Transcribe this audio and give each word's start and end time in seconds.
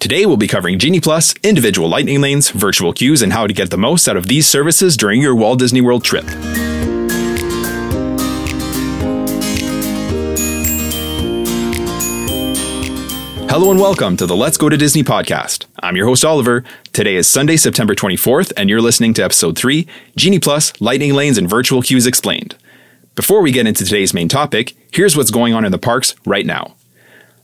Today 0.00 0.24
we'll 0.24 0.38
be 0.38 0.46
covering 0.46 0.78
Genie 0.78 0.98
Plus, 0.98 1.34
individual 1.42 1.86
lightning 1.86 2.22
lanes, 2.22 2.48
virtual 2.48 2.94
queues, 2.94 3.20
and 3.20 3.34
how 3.34 3.46
to 3.46 3.52
get 3.52 3.68
the 3.68 3.76
most 3.76 4.08
out 4.08 4.16
of 4.16 4.28
these 4.28 4.48
services 4.48 4.96
during 4.96 5.20
your 5.20 5.34
Walt 5.34 5.58
Disney 5.58 5.82
World 5.82 6.02
trip. 6.02 6.24
Hello 13.50 13.70
and 13.70 13.78
welcome 13.78 14.16
to 14.16 14.24
the 14.24 14.34
Let's 14.34 14.56
Go 14.56 14.70
to 14.70 14.76
Disney 14.78 15.02
podcast. 15.02 15.66
I'm 15.82 15.96
your 15.96 16.06
host 16.06 16.24
Oliver. 16.24 16.64
Today 16.94 17.16
is 17.16 17.28
Sunday, 17.28 17.58
September 17.58 17.94
24th, 17.94 18.54
and 18.56 18.70
you're 18.70 18.80
listening 18.80 19.12
to 19.14 19.22
episode 19.22 19.58
3 19.58 19.86
Genie 20.16 20.38
Plus, 20.38 20.72
Lightning 20.80 21.12
Lanes, 21.12 21.36
and 21.36 21.46
Virtual 21.46 21.82
Queues 21.82 22.06
Explained. 22.06 22.56
Before 23.16 23.42
we 23.42 23.52
get 23.52 23.66
into 23.66 23.84
today's 23.84 24.14
main 24.14 24.30
topic, 24.30 24.72
here's 24.94 25.14
what's 25.14 25.30
going 25.30 25.52
on 25.52 25.66
in 25.66 25.72
the 25.72 25.78
parks 25.78 26.14
right 26.24 26.46
now. 26.46 26.74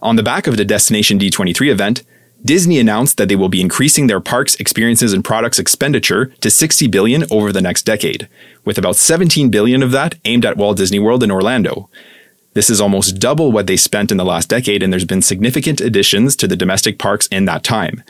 On 0.01 0.17
the 0.17 0.23
back 0.23 0.47
of 0.47 0.57
the 0.57 0.65
Destination 0.65 1.19
D23 1.19 1.69
event, 1.71 2.03
Disney 2.47 2.79
announced 2.79 3.17
that 3.17 3.29
they 3.29 3.35
will 3.35 3.49
be 3.49 3.61
increasing 3.61 4.07
their 4.07 4.21
parks, 4.21 4.55
experiences, 4.55 5.13
and 5.13 5.25
products 5.25 5.59
expenditure 5.59 6.27
to 6.41 6.49
60 6.49 6.87
billion 6.87 7.25
over 7.29 7.51
the 7.51 7.61
next 7.61 7.83
decade, 7.83 8.29
with 8.65 8.79
about 8.79 8.95
17 8.95 9.51
billion 9.51 9.83
of 9.83 9.91
that 9.91 10.15
aimed 10.25 10.47
at 10.47 10.57
Walt 10.57 10.77
Disney 10.77 11.01
World 11.01 11.25
in 11.25 11.33
Orlando. 11.33 11.91
This 12.55 12.71
is 12.71 12.81
almost 12.81 13.19
double 13.19 13.51
what 13.51 13.67
they 13.67 13.77
spent 13.77 14.13
in 14.13 14.17
the 14.17 14.25
last 14.25 14.49
decade, 14.49 14.85
and 14.85 14.93
there's 14.93 15.05
been 15.05 15.23
significant 15.23 15.81
additions 15.81 16.37
to 16.37 16.47
the 16.47 16.55
domestic 16.55 17.01
parks 17.01 17.27
in 17.27 17.47
that 17.47 17.65
time. 17.65 18.05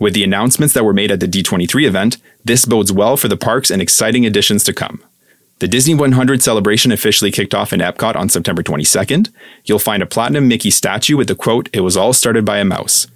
With 0.00 0.14
the 0.14 0.24
announcements 0.24 0.72
that 0.72 0.84
were 0.84 0.94
made 0.94 1.10
at 1.10 1.20
the 1.20 1.28
D23 1.28 1.86
event, 1.86 2.16
this 2.42 2.64
bodes 2.64 2.92
well 2.92 3.18
for 3.18 3.28
the 3.28 3.36
parks 3.36 3.70
and 3.70 3.82
exciting 3.82 4.24
additions 4.24 4.64
to 4.64 4.72
come. 4.72 5.04
The 5.58 5.68
Disney 5.68 5.94
100 5.94 6.42
celebration 6.42 6.92
officially 6.92 7.30
kicked 7.30 7.54
off 7.54 7.74
in 7.74 7.80
Epcot 7.80 8.16
on 8.16 8.30
September 8.30 8.62
22nd. 8.62 9.28
You'll 9.66 9.78
find 9.78 10.02
a 10.02 10.06
platinum 10.06 10.48
Mickey 10.48 10.70
statue 10.70 11.18
with 11.18 11.28
the 11.28 11.34
quote, 11.34 11.68
It 11.74 11.80
was 11.80 11.96
all 11.96 12.14
started 12.14 12.46
by 12.46 12.56
a 12.56 12.64
mouse. 12.64 13.06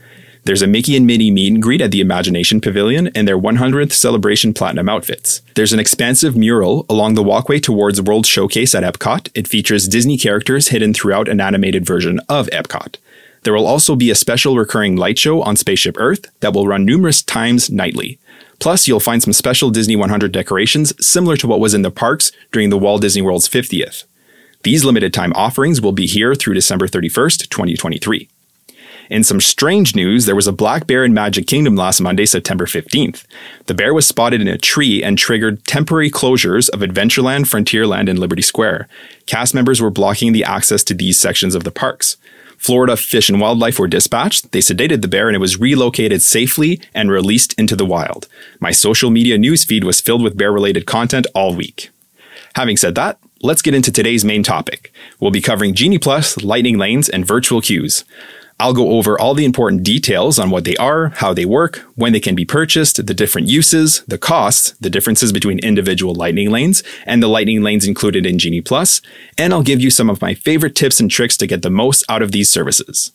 There's 0.45 0.63
a 0.63 0.67
Mickey 0.67 0.97
and 0.97 1.07
Minnie 1.07 1.31
meet 1.31 1.53
and 1.53 1.63
greet 1.63 1.83
at 1.83 1.91
the 1.91 2.01
Imagination 2.01 2.61
Pavilion 2.61 3.09
in 3.09 3.27
their 3.27 3.39
100th 3.39 3.93
celebration 3.93 4.55
platinum 4.55 4.89
outfits. 4.89 5.43
There's 5.55 5.75
an 5.75 5.81
expansive 5.81 6.35
mural 6.35 6.87
along 6.89 7.15
the 7.15 7.23
walkway 7.23 7.61
towards 7.61 8.01
World 8.01 8.25
Showcase 8.25 8.75
at 8.75 8.83
Epcot. 8.83 9.29
It 9.35 9.47
features 9.47 9.87
Disney 9.87 10.17
characters 10.17 10.69
hidden 10.69 10.95
throughout 10.95 11.29
an 11.29 11.41
animated 11.41 11.85
version 11.85 12.21
of 12.29 12.47
Epcot. 12.49 12.97
There 13.43 13.53
will 13.53 13.67
also 13.67 13.95
be 13.95 14.11
a 14.11 14.15
special 14.15 14.57
recurring 14.57 14.97
light 14.97 15.19
show 15.19 15.43
on 15.43 15.57
Spaceship 15.57 15.97
Earth 15.99 16.27
that 16.41 16.55
will 16.55 16.67
run 16.67 16.85
numerous 16.85 17.23
times 17.23 17.71
nightly. 17.71 18.19
Plus, 18.61 18.89
you'll 18.89 19.01
find 19.01 19.23
some 19.23 19.33
special 19.33 19.71
Disney 19.71 19.97
100 19.97 20.33
decorations 20.33 20.93
similar 21.05 21.37
to 21.37 21.47
what 21.47 21.61
was 21.61 21.75
in 21.75 21.83
the 21.83 21.91
parks 21.91 22.33
during 22.53 22.71
the 22.71 22.79
Walt 22.79 23.03
Disney 23.03 23.23
World's 23.23 23.49
50th. 23.49 24.05
These 24.63 24.85
limited 24.85 25.15
time 25.15 25.33
offerings 25.35 25.81
will 25.81 25.93
be 25.93 26.07
here 26.07 26.35
through 26.35 26.55
December 26.55 26.87
31st, 26.87 27.49
2023. 27.49 28.29
In 29.11 29.25
some 29.25 29.41
strange 29.41 29.97
news, 29.97 30.27
there 30.27 30.37
was 30.37 30.47
a 30.47 30.53
black 30.53 30.87
bear 30.87 31.05
in 31.05 31.13
Magic 31.13 31.49
Kingdom 31.49 31.75
last 31.75 32.01
Monday, 32.01 32.25
September 32.25 32.65
15th. 32.65 33.25
The 33.67 33.75
bear 33.75 33.93
was 33.93 34.07
spotted 34.07 34.41
in 34.41 34.47
a 34.47 34.57
tree 34.57 35.03
and 35.03 35.19
triggered 35.19 35.67
temporary 35.67 36.13
closures 36.13 36.71
of 36.71 36.79
Adventureland, 36.79 37.47
Frontierland, 37.47 38.09
and 38.09 38.21
Liberty 38.21 38.41
Square. 38.41 38.87
Cast 39.27 39.53
members 39.53 39.83
were 39.83 39.91
blocking 39.91 40.33
the 40.33 40.45
access 40.45 40.85
to 40.85 40.95
these 40.95 41.19
sections 41.19 41.57
of 41.57 41.65
the 41.65 41.73
parks. 41.73 42.19
Florida 42.57 42.97
Fish 42.97 43.29
and 43.29 43.41
Wildlife 43.41 43.81
were 43.81 43.89
dispatched. 43.89 44.53
They 44.53 44.61
sedated 44.61 45.03
the 45.03 45.09
bear 45.09 45.29
and 45.29 45.35
it 45.35 45.41
was 45.41 45.59
relocated 45.59 46.23
safely 46.23 46.81
and 46.95 47.11
released 47.11 47.53
into 47.55 47.75
the 47.75 47.87
wild. 47.87 48.29
My 48.61 48.71
social 48.71 49.11
media 49.11 49.39
newsfeed 49.39 49.83
was 49.83 50.01
filled 50.01 50.23
with 50.23 50.37
bear 50.37 50.53
related 50.53 50.87
content 50.87 51.27
all 51.35 51.57
week. 51.57 51.91
Having 52.55 52.77
said 52.77 52.95
that, 52.95 53.19
let's 53.43 53.63
get 53.63 53.75
into 53.75 53.91
today's 53.91 54.25
main 54.25 54.45
topic. 54.45 54.93
We'll 55.19 55.31
be 55.33 55.41
covering 55.41 55.75
Genie 55.75 55.99
Plus, 55.99 56.37
Lightning 56.45 56.79
Lanes, 56.79 57.09
and 57.09 57.27
virtual 57.27 57.61
queues. 57.61 58.05
I'll 58.61 58.75
go 58.75 58.91
over 58.91 59.19
all 59.19 59.33
the 59.33 59.47
important 59.47 59.83
details 59.83 60.39
on 60.39 60.51
what 60.51 60.65
they 60.65 60.77
are, 60.77 61.09
how 61.17 61.33
they 61.33 61.47
work, 61.47 61.79
when 61.95 62.13
they 62.13 62.21
can 62.21 62.35
be 62.35 62.45
purchased, 62.45 63.05
the 63.05 63.15
different 63.15 63.49
uses, 63.49 64.03
the 64.07 64.19
costs, 64.19 64.73
the 64.81 64.91
differences 64.91 65.33
between 65.33 65.59
individual 65.61 66.15
lightning 66.15 66.51
lanes, 66.51 66.83
and 67.07 67.23
the 67.23 67.29
lightning 67.29 67.63
lanes 67.63 67.87
included 67.87 68.27
in 68.27 68.39
Genie 68.39 68.61
Plus, 68.61 69.01
and 69.39 69.55
I'll 69.55 69.63
give 69.63 69.81
you 69.81 69.91
some 69.91 70.11
of 70.11 70.21
my 70.21 70.35
favorite 70.35 70.77
tips 70.77 71.01
and 71.01 71.11
tricks 71.11 71.39
to 71.39 71.47
get 71.47 71.63
the 71.63 71.71
most 71.71 72.05
out 72.11 72.21
of 72.21 72.33
these 72.33 72.51
services. 72.51 73.13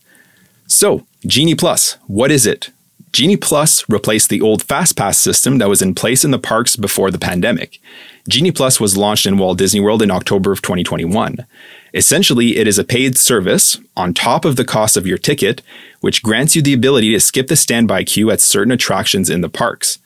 So, 0.66 1.06
Genie 1.28 1.54
Plus, 1.54 1.98
what 2.08 2.32
is 2.32 2.48
it? 2.48 2.72
Genie 3.12 3.38
Plus 3.38 3.88
replaced 3.88 4.30
the 4.30 4.42
old 4.42 4.66
FastPass 4.66 5.16
system 5.16 5.60
that 5.60 5.70
was 5.70 5.82
in 5.82 5.94
place 5.94 6.26
in 6.26 6.32
the 6.32 6.40
parks 6.40 6.76
before 6.76 7.12
the 7.12 7.20
pandemic. 7.20 7.80
Genie 8.28 8.52
Plus 8.52 8.80
was 8.80 8.98
launched 8.98 9.28
in 9.28 9.38
Walt 9.38 9.60
Disney 9.60 9.80
World 9.80 10.02
in 10.02 10.10
October 10.10 10.52
of 10.52 10.62
2021. 10.64 11.46
Essentially, 11.94 12.58
it 12.58 12.68
is 12.68 12.80
a 12.80 12.84
paid 12.84 13.18
service 13.20 13.78
on 13.96 14.16
top 14.16 14.46
of 14.46 14.56
the 14.56 14.66
cost 14.66 14.98
of 14.98 15.06
your 15.06 15.20
ticket, 15.20 15.62
which 16.02 16.24
grants 16.24 16.56
you 16.56 16.64
the 16.64 16.74
ability 16.74 17.12
to 17.12 17.20
skip 17.20 17.48
the 17.48 17.56
standby 17.56 18.04
queue 18.04 18.32
at 18.32 18.42
certain 18.42 18.72
attractions 18.72 19.30
in 19.30 19.42
the 19.42 19.50
parks. 19.50 20.00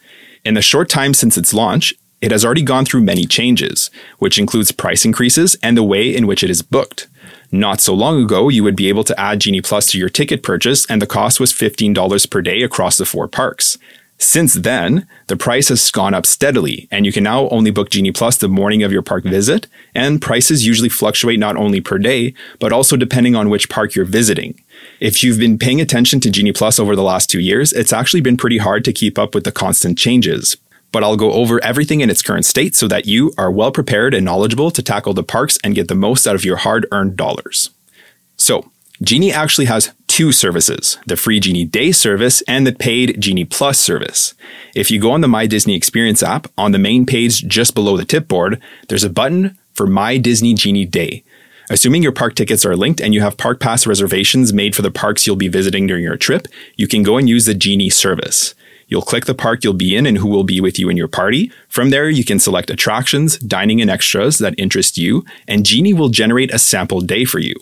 In 0.44 0.53
the 0.53 0.62
short 0.62 0.90
time 0.90 1.13
since 1.13 1.38
its 1.38 1.53
launch, 1.53 1.94
it 2.19 2.31
has 2.31 2.44
already 2.44 2.62
gone 2.62 2.84
through 2.84 3.03
many 3.03 3.25
changes, 3.25 3.90
which 4.18 4.38
includes 4.38 4.74
price 4.74 5.06
increases 5.06 5.56
and 5.63 5.78
the 5.78 5.84
way 5.84 6.13
in 6.13 6.28
which 6.28 6.44
it 6.44 6.50
is 6.50 6.62
booked. 6.62 7.07
Not 7.53 7.80
so 7.80 7.94
long 7.94 8.22
ago, 8.22 8.50
you 8.50 8.66
would 8.66 8.75
be 8.75 8.90
able 8.90 9.06
to 9.06 9.18
add 9.18 9.40
Genie 9.40 9.62
Plus 9.62 9.88
to 9.91 9.97
your 9.97 10.09
ticket 10.09 10.44
purchase, 10.44 10.86
and 10.88 11.01
the 11.01 11.07
cost 11.07 11.40
was 11.40 11.53
$15 11.53 12.30
per 12.30 12.41
day 12.41 12.63
across 12.63 12.97
the 12.97 13.06
four 13.06 13.30
parks. 13.30 13.78
Since 14.22 14.56
then, 14.56 15.07
the 15.28 15.38
price 15.38 15.69
has 15.69 15.90
gone 15.91 16.13
up 16.13 16.25
steadily, 16.25 16.90
and 16.91 17.06
you 17.06 17.12
can 17.13 17.24
now 17.24 17.47
only 17.50 17.72
book 17.72 17.90
Genie 17.90 18.12
Plus 18.12 18.35
the 18.35 18.50
morning 18.50 18.84
of 18.84 18.91
your 18.91 19.02
park 19.02 19.24
visit, 19.24 19.66
and 19.96 20.22
prices 20.22 20.68
usually 20.68 20.90
fluctuate 20.90 21.40
not 21.40 21.56
only 21.56 21.80
per 21.80 21.97
day, 21.97 22.34
but 22.59 22.74
also 22.74 22.97
depending 22.97 23.34
on 23.34 23.50
which 23.50 23.69
park 23.69 23.96
you're 23.96 24.03
visiting. 24.03 24.62
If 25.00 25.24
you've 25.24 25.40
been 25.40 25.57
paying 25.57 25.80
attention 25.80 26.19
to 26.19 26.30
Genie 26.30 26.52
Plus 26.52 26.80
over 26.80 26.97
the 26.97 27.02
last 27.02 27.30
two 27.30 27.40
years, 27.40 27.72
it's 27.72 27.94
actually 27.94 28.19
been 28.19 28.35
pretty 28.35 28.57
hard 28.57 28.84
to 28.85 28.94
keep 28.94 29.18
up 29.18 29.34
with 29.34 29.46
the 29.46 29.53
constant 29.53 29.97
changes. 29.97 30.57
But 30.91 31.03
I'll 31.03 31.18
go 31.18 31.31
over 31.31 31.63
everything 31.63 32.01
in 32.01 32.09
its 32.09 32.22
current 32.22 32.46
state 32.46 32.75
so 32.75 32.90
that 32.90 33.06
you 33.06 33.31
are 33.38 33.51
well 33.51 33.72
prepared 33.72 34.13
and 34.13 34.25
knowledgeable 34.25 34.69
to 34.72 34.84
tackle 34.84 35.13
the 35.13 35.24
parks 35.24 35.57
and 35.63 35.75
get 35.75 35.88
the 35.88 35.96
most 35.96 36.28
out 36.28 36.36
of 36.36 36.44
your 36.44 36.57
hard 36.57 36.86
earned 36.91 37.16
dollars. 37.16 37.69
So, 38.36 38.69
Genie 39.01 39.31
actually 39.31 39.66
has 39.66 39.94
two 40.19 40.34
services 40.34 40.97
the 41.06 41.16
free 41.16 41.40
Genie 41.40 41.63
Day 41.63 41.94
service 41.94 42.41
and 42.41 42.68
the 42.68 42.74
paid 42.74 43.22
Genie 43.22 43.46
Plus 43.46 43.80
service. 43.80 44.34
If 44.75 44.91
you 44.91 45.00
go 45.00 45.12
on 45.12 45.22
the 45.22 45.30
My 45.30 45.47
Disney 45.47 45.75
Experience 45.75 46.22
app, 46.22 46.47
on 46.57 46.74
the 46.74 46.78
main 46.78 47.06
page 47.06 47.47
just 47.47 47.74
below 47.74 47.96
the 47.96 48.03
tip 48.03 48.28
board, 48.28 48.62
there's 48.90 49.06
a 49.06 49.09
button 49.09 49.57
for 49.72 49.88
My 49.88 50.18
Disney 50.18 50.53
Genie 50.53 50.84
Day. 50.84 51.24
Assuming 51.69 52.03
your 52.03 52.12
park 52.12 52.35
tickets 52.35 52.66
are 52.66 52.75
linked 52.75 53.00
and 53.00 53.13
you 53.13 53.22
have 53.22 53.38
park 53.38 53.62
pass 53.62 53.88
reservations 53.88 54.52
made 54.52 54.75
for 54.75 54.81
the 54.81 54.91
parks 54.91 55.25
you'll 55.25 55.38
be 55.38 55.47
visiting 55.47 55.88
during 55.88 56.03
your 56.03 56.18
trip, 56.18 56.50
you 56.75 56.86
can 56.86 57.01
go 57.01 57.16
and 57.16 57.30
use 57.30 57.46
the 57.46 57.53
Genie 57.53 57.90
service. 57.90 58.56
You'll 58.90 59.03
click 59.03 59.24
the 59.24 59.34
park 59.34 59.63
you'll 59.63 59.74
be 59.74 59.96
in 59.96 60.06
and 60.06 60.18
who 60.18 60.28
will 60.28 60.44
be 60.44 60.59
with 60.59 60.78
you 60.78 60.90
in 60.90 60.97
your 60.97 61.07
party. 61.07 61.50
From 61.69 61.91
there, 61.91 62.09
you 62.09 62.25
can 62.25 62.40
select 62.40 62.69
attractions, 62.69 63.38
dining, 63.38 63.80
and 63.80 63.90
extras 63.90 64.40
that 64.40 64.56
interest 64.57 64.97
you, 64.97 65.24
and 65.47 65.66
Genie 65.66 65.94
will 65.94 66.09
generate 66.09 66.53
a 66.53 66.59
sample 66.59 67.00
day 67.00 67.24
for 67.24 67.40
you. 67.40 67.56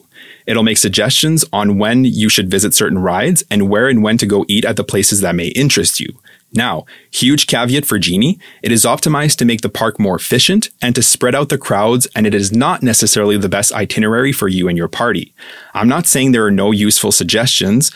It'll 0.47 0.63
make 0.63 0.77
suggestions 0.77 1.45
on 1.51 1.77
when 1.77 2.05
you 2.05 2.29
should 2.29 2.49
visit 2.49 2.73
certain 2.73 2.99
rides 2.99 3.43
and 3.51 3.69
where 3.69 3.89
and 3.89 4.01
when 4.01 4.17
to 4.17 4.25
go 4.25 4.45
eat 4.47 4.65
at 4.65 4.77
the 4.77 4.83
places 4.83 5.21
that 5.21 5.35
may 5.35 5.47
interest 5.49 5.99
you. 5.99 6.07
Now, 6.53 6.85
huge 7.11 7.45
caveat 7.45 7.85
for 7.85 7.99
Genie, 7.99 8.39
it 8.63 8.71
is 8.71 8.85
optimized 8.85 9.35
to 9.37 9.45
make 9.45 9.59
the 9.61 9.69
park 9.69 9.99
more 9.99 10.15
efficient 10.15 10.69
and 10.81 10.95
to 10.95 11.03
spread 11.03 11.35
out 11.35 11.49
the 11.49 11.57
crowds, 11.57 12.07
and 12.15 12.25
it 12.25 12.33
is 12.33 12.53
not 12.53 12.81
necessarily 12.81 13.37
the 13.37 13.49
best 13.49 13.73
itinerary 13.73 14.31
for 14.31 14.47
you 14.47 14.69
and 14.69 14.77
your 14.77 14.87
party. 14.87 15.33
I'm 15.73 15.89
not 15.89 16.07
saying 16.07 16.31
there 16.31 16.45
are 16.45 16.51
no 16.51 16.71
useful 16.71 17.11
suggestions, 17.11 17.91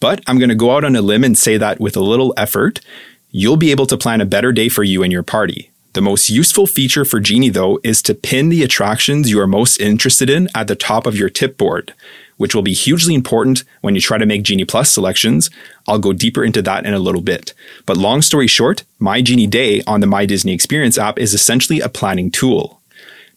but 0.00 0.22
I'm 0.26 0.38
going 0.38 0.50
to 0.50 0.54
go 0.54 0.72
out 0.72 0.84
on 0.84 0.96
a 0.96 1.00
limb 1.00 1.24
and 1.24 1.36
say 1.36 1.56
that 1.56 1.80
with 1.80 1.96
a 1.96 2.00
little 2.00 2.34
effort, 2.36 2.80
you'll 3.30 3.56
be 3.56 3.70
able 3.70 3.86
to 3.86 3.96
plan 3.96 4.20
a 4.20 4.26
better 4.26 4.52
day 4.52 4.68
for 4.68 4.84
you 4.84 5.02
and 5.02 5.10
your 5.10 5.22
party. 5.22 5.70
The 5.94 6.02
most 6.02 6.28
useful 6.28 6.66
feature 6.66 7.04
for 7.04 7.20
Genie, 7.20 7.50
though, 7.50 7.78
is 7.84 8.02
to 8.02 8.16
pin 8.16 8.48
the 8.48 8.64
attractions 8.64 9.30
you 9.30 9.38
are 9.38 9.46
most 9.46 9.80
interested 9.80 10.28
in 10.28 10.48
at 10.52 10.66
the 10.66 10.74
top 10.74 11.06
of 11.06 11.14
your 11.14 11.30
tip 11.30 11.56
board, 11.56 11.94
which 12.36 12.52
will 12.52 12.62
be 12.62 12.72
hugely 12.72 13.14
important 13.14 13.62
when 13.80 13.94
you 13.94 14.00
try 14.00 14.18
to 14.18 14.26
make 14.26 14.42
Genie 14.42 14.64
Plus 14.64 14.90
selections. 14.90 15.50
I'll 15.86 16.00
go 16.00 16.12
deeper 16.12 16.42
into 16.42 16.62
that 16.62 16.84
in 16.84 16.94
a 16.94 16.98
little 16.98 17.20
bit. 17.20 17.54
But 17.86 17.96
long 17.96 18.22
story 18.22 18.48
short, 18.48 18.82
My 18.98 19.22
Genie 19.22 19.46
Day 19.46 19.82
on 19.86 20.00
the 20.00 20.08
My 20.08 20.26
Disney 20.26 20.52
Experience 20.52 20.98
app 20.98 21.16
is 21.16 21.32
essentially 21.32 21.78
a 21.78 21.88
planning 21.88 22.32
tool. 22.32 22.80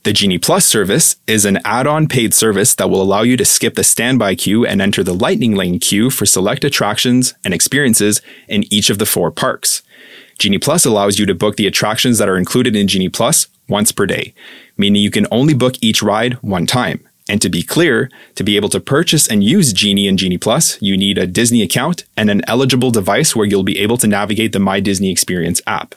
The 0.02 0.12
Genie 0.12 0.40
Plus 0.40 0.66
service 0.66 1.18
is 1.28 1.46
an 1.46 1.60
add-on 1.64 2.08
paid 2.08 2.34
service 2.34 2.74
that 2.74 2.90
will 2.90 3.04
allow 3.04 3.22
you 3.22 3.38
to 3.38 3.46
skip 3.46 3.76
the 3.76 3.84
standby 3.84 4.34
queue 4.34 4.66
and 4.66 4.82
enter 4.82 5.04
the 5.04 5.14
Lightning 5.14 5.54
Lane 5.54 5.78
queue 5.78 6.10
for 6.10 6.26
select 6.26 6.64
attractions 6.64 7.36
and 7.44 7.54
experiences 7.54 8.20
in 8.48 8.64
each 8.74 8.90
of 8.90 8.98
the 8.98 9.06
four 9.06 9.30
parks. 9.30 9.84
Genie 10.40 10.60
Plus 10.60 10.86
allows 10.86 11.18
you 11.18 11.26
to 11.26 11.34
book 11.34 11.56
the 11.56 11.66
attractions 11.66 12.20
that 12.20 12.30
are 12.30 12.38
included 12.38 12.76
in 12.76 12.88
Genie 12.88 13.10
Plus 13.10 13.48
once 13.68 13.92
per 13.92 14.06
day, 14.06 14.36
meaning 14.78 15.02
you 15.02 15.10
can 15.10 15.26
only 15.32 15.56
book 15.56 15.76
each 15.82 16.04
ride 16.04 16.34
one 16.36 16.68
time. 16.68 17.04
And 17.28 17.42
to 17.42 17.50
be 17.50 17.64
clear, 17.64 18.10
to 18.36 18.44
be 18.44 18.56
able 18.56 18.70
to 18.70 18.80
purchase 18.80 19.28
and 19.28 19.44
use 19.44 19.74
Genie 19.74 20.08
and 20.08 20.18
Genie 20.18 20.38
Plus, 20.38 20.80
you 20.82 20.96
need 20.96 21.18
a 21.18 21.28
Disney 21.28 21.64
account 21.64 22.06
and 22.16 22.30
an 22.30 22.42
eligible 22.48 22.92
device 22.92 23.36
where 23.36 23.48
you'll 23.48 23.64
be 23.64 23.80
able 23.80 23.98
to 23.98 24.08
navigate 24.08 24.54
the 24.54 24.60
My 24.60 24.80
Disney 24.80 25.12
Experience 25.12 25.60
app. 25.66 25.96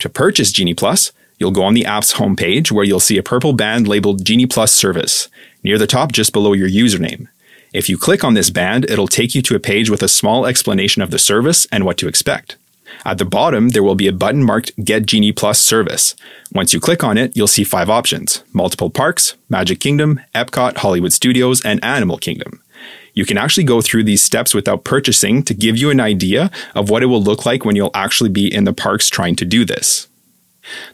To 0.00 0.08
purchase 0.10 0.52
Genie 0.52 0.74
Plus, 0.74 1.12
you'll 1.38 1.50
go 1.50 1.64
on 1.64 1.74
the 1.74 1.86
app's 1.86 2.14
homepage 2.14 2.70
where 2.70 2.84
you'll 2.84 3.00
see 3.00 3.16
a 3.16 3.22
purple 3.22 3.54
band 3.54 3.88
labeled 3.88 4.24
Genie 4.24 4.46
Plus 4.46 4.72
service 4.72 5.28
near 5.64 5.78
the 5.78 5.86
top 5.86 6.12
just 6.12 6.32
below 6.32 6.52
your 6.52 6.68
username. 6.68 7.26
If 7.72 7.88
you 7.88 7.96
click 7.96 8.22
on 8.22 8.34
this 8.34 8.50
band, 8.50 8.88
it'll 8.88 9.08
take 9.08 9.34
you 9.34 9.42
to 9.42 9.56
a 9.56 9.60
page 9.60 9.90
with 9.90 10.02
a 10.02 10.08
small 10.08 10.46
explanation 10.46 11.02
of 11.02 11.10
the 11.10 11.18
service 11.18 11.66
and 11.72 11.84
what 11.84 11.96
to 11.98 12.06
expect. 12.06 12.56
At 13.04 13.18
the 13.18 13.24
bottom, 13.24 13.70
there 13.70 13.82
will 13.82 13.94
be 13.94 14.06
a 14.06 14.12
button 14.12 14.42
marked 14.42 14.72
Get 14.84 15.06
Genie 15.06 15.32
Plus 15.32 15.60
service. 15.60 16.14
Once 16.52 16.72
you 16.72 16.80
click 16.80 17.04
on 17.04 17.18
it, 17.18 17.36
you'll 17.36 17.46
see 17.46 17.64
five 17.64 17.90
options 17.90 18.42
multiple 18.52 18.90
parks, 18.90 19.36
Magic 19.48 19.80
Kingdom, 19.80 20.20
Epcot, 20.34 20.78
Hollywood 20.78 21.12
Studios, 21.12 21.64
and 21.64 21.82
Animal 21.84 22.18
Kingdom. 22.18 22.62
You 23.14 23.24
can 23.24 23.38
actually 23.38 23.64
go 23.64 23.80
through 23.80 24.04
these 24.04 24.22
steps 24.22 24.54
without 24.54 24.84
purchasing 24.84 25.42
to 25.44 25.54
give 25.54 25.78
you 25.78 25.90
an 25.90 26.00
idea 26.00 26.50
of 26.74 26.90
what 26.90 27.02
it 27.02 27.06
will 27.06 27.22
look 27.22 27.46
like 27.46 27.64
when 27.64 27.74
you'll 27.74 27.90
actually 27.94 28.30
be 28.30 28.52
in 28.52 28.64
the 28.64 28.74
parks 28.74 29.08
trying 29.08 29.36
to 29.36 29.44
do 29.44 29.64
this. 29.64 30.06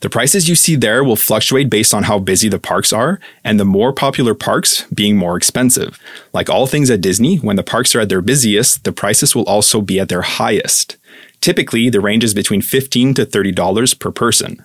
The 0.01 0.11
prices 0.11 0.49
you 0.49 0.55
see 0.55 0.77
there 0.77 1.03
will 1.03 1.17
fluctuate 1.17 1.71
based 1.71 1.95
on 1.95 2.05
how 2.05 2.19
busy 2.19 2.49
the 2.49 2.59
parks 2.59 2.93
are, 2.93 3.19
and 3.43 3.59
the 3.59 3.65
more 3.65 3.93
popular 3.93 4.35
parks 4.35 4.85
being 4.95 5.17
more 5.17 5.37
expensive. 5.37 5.99
Like 6.33 6.51
all 6.51 6.67
things 6.67 6.91
at 6.91 7.01
Disney, 7.01 7.37
when 7.39 7.57
the 7.57 7.63
parks 7.63 7.95
are 7.95 8.01
at 8.01 8.09
their 8.09 8.21
busiest, 8.21 8.85
the 8.85 8.93
prices 8.93 9.35
will 9.35 9.45
also 9.45 9.81
be 9.81 9.99
at 9.99 10.09
their 10.09 10.23
highest. 10.23 10.97
Typically, 11.43 11.91
the 11.91 12.01
range 12.01 12.25
is 12.25 12.33
between 12.33 12.63
15 12.63 13.13
to 13.15 13.27
$30 13.27 13.99
per 13.99 14.11
person. 14.11 14.65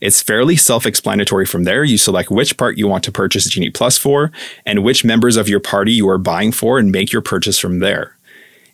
It's 0.00 0.22
fairly 0.22 0.56
self 0.56 0.84
explanatory 0.84 1.46
from 1.46 1.64
there. 1.64 1.82
You 1.82 1.96
select 1.96 2.30
which 2.30 2.56
part 2.56 2.76
you 2.76 2.86
want 2.86 3.02
to 3.04 3.12
purchase 3.12 3.48
Genie 3.48 3.70
Plus 3.70 3.98
for 3.98 4.30
and 4.66 4.84
which 4.84 5.04
members 5.04 5.36
of 5.36 5.48
your 5.48 5.60
party 5.60 5.92
you 5.92 6.08
are 6.08 6.18
buying 6.18 6.52
for 6.52 6.78
and 6.78 6.92
make 6.92 7.12
your 7.12 7.22
purchase 7.22 7.58
from 7.58 7.78
there. 7.78 8.16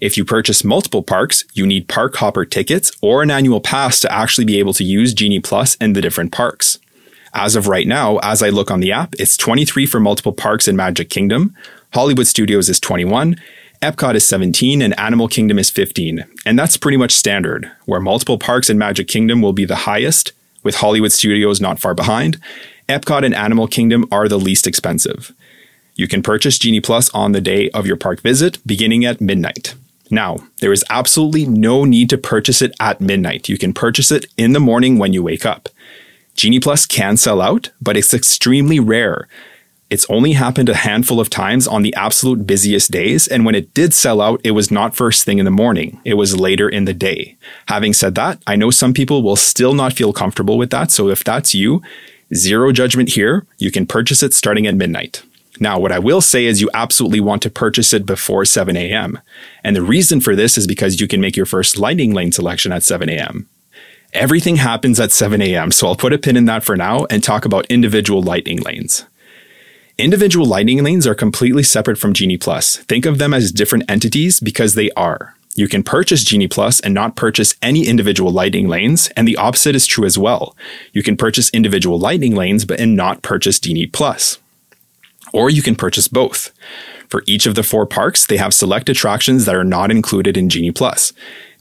If 0.01 0.17
you 0.17 0.25
purchase 0.25 0.65
multiple 0.65 1.03
parks, 1.03 1.45
you 1.55 1.67
need 1.67 1.89
park 1.89 2.17
hopper 2.17 2.45
tickets 2.45 2.93
or 3.03 3.23
an 3.23 3.31
annual 3.31 3.61
pass 3.61 4.01
to 4.01 4.13
actually 4.13 4.45
be 4.45 4.59
able 4.59 4.73
to 4.75 4.85
use 4.85 5.15
Genie 5.15 5.41
Plus 5.41 5.75
in 5.77 5.93
the 5.93 6.01
different 6.01 6.33
parks. 6.33 6.79
As 7.35 7.57
of 7.57 7.69
right 7.69 7.87
now, 7.87 8.19
as 8.19 8.43
I 8.43 8.49
look 8.49 8.71
on 8.71 8.81
the 8.81 8.91
app, 8.91 9.15
it's 9.19 9.37
23 9.37 9.87
for 9.87 10.01
multiple 10.01 10.33
parks 10.33 10.67
in 10.67 10.77
Magic 10.77 11.11
Kingdom, 11.11 11.55
Hollywood 11.93 12.27
Studios 12.27 12.69
is 12.69 12.81
21, 12.81 13.37
Epcot 13.81 14.17
is 14.17 14.27
17 14.27 14.83
and 14.83 14.99
Animal 14.99 15.29
Kingdom 15.29 15.59
is 15.59 15.71
15. 15.71 16.25
And 16.45 16.59
that's 16.59 16.77
pretty 16.77 16.97
much 16.97 17.13
standard, 17.13 17.71
where 17.87 18.01
multiple 18.01 18.39
parks 18.39 18.69
in 18.69 18.77
Magic 18.77 19.07
Kingdom 19.07 19.41
will 19.41 19.53
be 19.53 19.65
the 19.65 19.77
highest, 19.77 20.33
with 20.65 20.77
Hollywood 20.77 21.13
Studios 21.13 21.61
not 21.61 21.79
far 21.79 21.95
behind. 21.95 22.41
Epcot 22.89 23.25
and 23.25 23.35
Animal 23.35 23.69
Kingdom 23.69 24.05
are 24.11 24.29
the 24.29 24.39
least 24.39 24.67
expensive. 24.67 25.33
You 25.95 26.09
can 26.09 26.23
purchase 26.23 26.59
Genie 26.59 26.81
Plus 26.81 27.09
on 27.11 27.31
the 27.33 27.41
day 27.41 27.71
of 27.71 27.87
your 27.87 27.97
park 27.97 28.21
visit, 28.21 28.59
beginning 28.67 29.05
at 29.05 29.21
midnight. 29.21 29.77
Now, 30.11 30.39
there 30.61 30.73
is 30.73 30.85
absolutely 30.91 31.47
no 31.47 31.85
need 31.85 32.11
to 32.11 32.19
purchase 32.19 32.61
it 32.63 32.75
at 32.81 33.01
midnight. 33.01 33.49
You 33.49 33.59
can 33.59 33.73
purchase 33.73 34.11
it 34.11 34.27
in 34.37 34.55
the 34.55 34.61
morning 34.61 34.99
when 34.99 35.13
you 35.13 35.23
wake 35.23 35.47
up. 35.47 35.69
Genie 36.35 36.61
Plus 36.61 36.85
can 36.85 37.17
sell 37.17 37.41
out, 37.41 37.71
but 37.81 37.97
it's 37.97 38.15
extremely 38.15 38.81
rare. 38.81 39.29
It's 39.91 40.07
only 40.11 40.33
happened 40.33 40.69
a 40.69 40.75
handful 40.75 41.19
of 41.19 41.31
times 41.31 41.67
on 41.67 41.81
the 41.81 41.95
absolute 41.95 42.47
busiest 42.47 42.91
days, 42.91 43.27
and 43.27 43.47
when 43.47 43.55
it 43.55 43.73
did 43.73 43.95
sell 43.95 44.21
out, 44.21 44.41
it 44.45 44.51
was 44.51 44.71
not 44.71 44.95
first 44.95 45.25
thing 45.25 45.39
in 45.39 45.47
the 45.47 45.51
morning. 45.51 45.99
It 46.05 46.15
was 46.15 46.39
later 46.39 46.69
in 46.69 46.85
the 46.85 46.93
day. 46.93 47.37
Having 47.69 47.95
said 47.95 48.15
that, 48.17 48.39
I 48.47 48.55
know 48.55 48.71
some 48.71 48.93
people 48.93 49.23
will 49.23 49.37
still 49.37 49.73
not 49.73 49.95
feel 49.95 50.13
comfortable 50.13 50.59
with 50.59 50.69
that, 50.71 50.91
so 50.91 51.09
if 51.09 51.25
that's 51.25 51.55
you, 51.55 51.81
zero 52.35 52.71
judgment 52.71 53.11
here. 53.11 53.47
You 53.57 53.71
can 53.71 53.87
purchase 53.87 54.23
it 54.23 54.35
starting 54.35 54.67
at 54.67 54.75
midnight. 54.75 55.23
Now, 55.59 55.79
what 55.79 55.91
I 55.91 55.99
will 55.99 56.21
say 56.21 56.45
is 56.45 56.61
you 56.61 56.69
absolutely 56.75 57.21
want 57.21 57.41
to 57.43 57.51
purchase 57.51 57.95
it 57.95 58.05
before 58.05 58.45
7 58.45 58.77
a.m. 58.77 59.19
And 59.65 59.75
the 59.75 59.83
reason 59.83 60.21
for 60.21 60.37
this 60.37 60.59
is 60.59 60.67
because 60.67 61.01
you 61.01 61.09
can 61.09 61.21
make 61.21 61.37
your 61.37 61.47
first 61.47 61.79
lightning 61.79 62.13
lane 62.13 62.31
selection 62.31 62.73
at 62.73 62.83
7 62.83 63.09
a.m. 63.09 63.49
Everything 64.13 64.57
happens 64.57 65.01
at 65.01 65.13
7 65.13 65.41
a.m., 65.41 65.73
so 65.73 65.87
I'll 65.87 65.97
put 65.97 66.13
a 66.13 66.19
pin 66.19 66.37
in 66.37 66.45
that 66.45 66.63
for 66.63 66.77
now 66.77 67.07
and 67.07 67.25
talk 67.25 67.45
about 67.45 67.67
individual 67.67 68.23
lightning 68.23 68.59
lanes. 68.59 69.05
Individual 70.01 70.47
lightning 70.47 70.81
lanes 70.85 71.09
are 71.09 71.15
completely 71.17 71.65
separate 71.65 71.99
from 71.99 72.13
Genie 72.13 72.37
Plus. 72.37 72.77
Think 72.77 73.05
of 73.05 73.19
them 73.19 73.35
as 73.35 73.51
different 73.51 73.91
entities 73.91 74.39
because 74.39 74.77
they 74.77 74.93
are. 74.93 75.35
You 75.57 75.67
can 75.67 75.83
purchase 75.83 76.23
Genie 76.23 76.47
Plus 76.47 76.79
and 76.79 76.95
not 76.95 77.17
purchase 77.17 77.57
any 77.61 77.85
individual 77.85 78.31
lightning 78.31 78.69
lanes, 78.69 79.09
and 79.17 79.27
the 79.27 79.37
opposite 79.37 79.75
is 79.75 79.89
true 79.89 80.05
as 80.05 80.17
well. 80.17 80.55
You 80.93 81.03
can 81.03 81.17
purchase 81.17 81.51
individual 81.51 81.99
lightning 81.99 82.37
lanes 82.37 82.65
but 82.65 82.79
and 82.79 82.95
not 82.95 83.23
purchase 83.23 83.59
Genie 83.59 83.89
Plus. 83.89 84.39
Or 85.33 85.51
you 85.51 85.63
can 85.63 85.75
purchase 85.75 86.07
both. 86.07 86.53
For 87.09 87.25
each 87.27 87.47
of 87.47 87.57
the 87.57 87.65
four 87.65 87.85
parks, 87.85 88.25
they 88.25 88.37
have 88.37 88.55
select 88.55 88.89
attractions 88.89 89.47
that 89.47 89.57
are 89.57 89.65
not 89.65 89.91
included 89.91 90.37
in 90.37 90.49
Genie 90.49 90.71
Plus. 90.71 91.13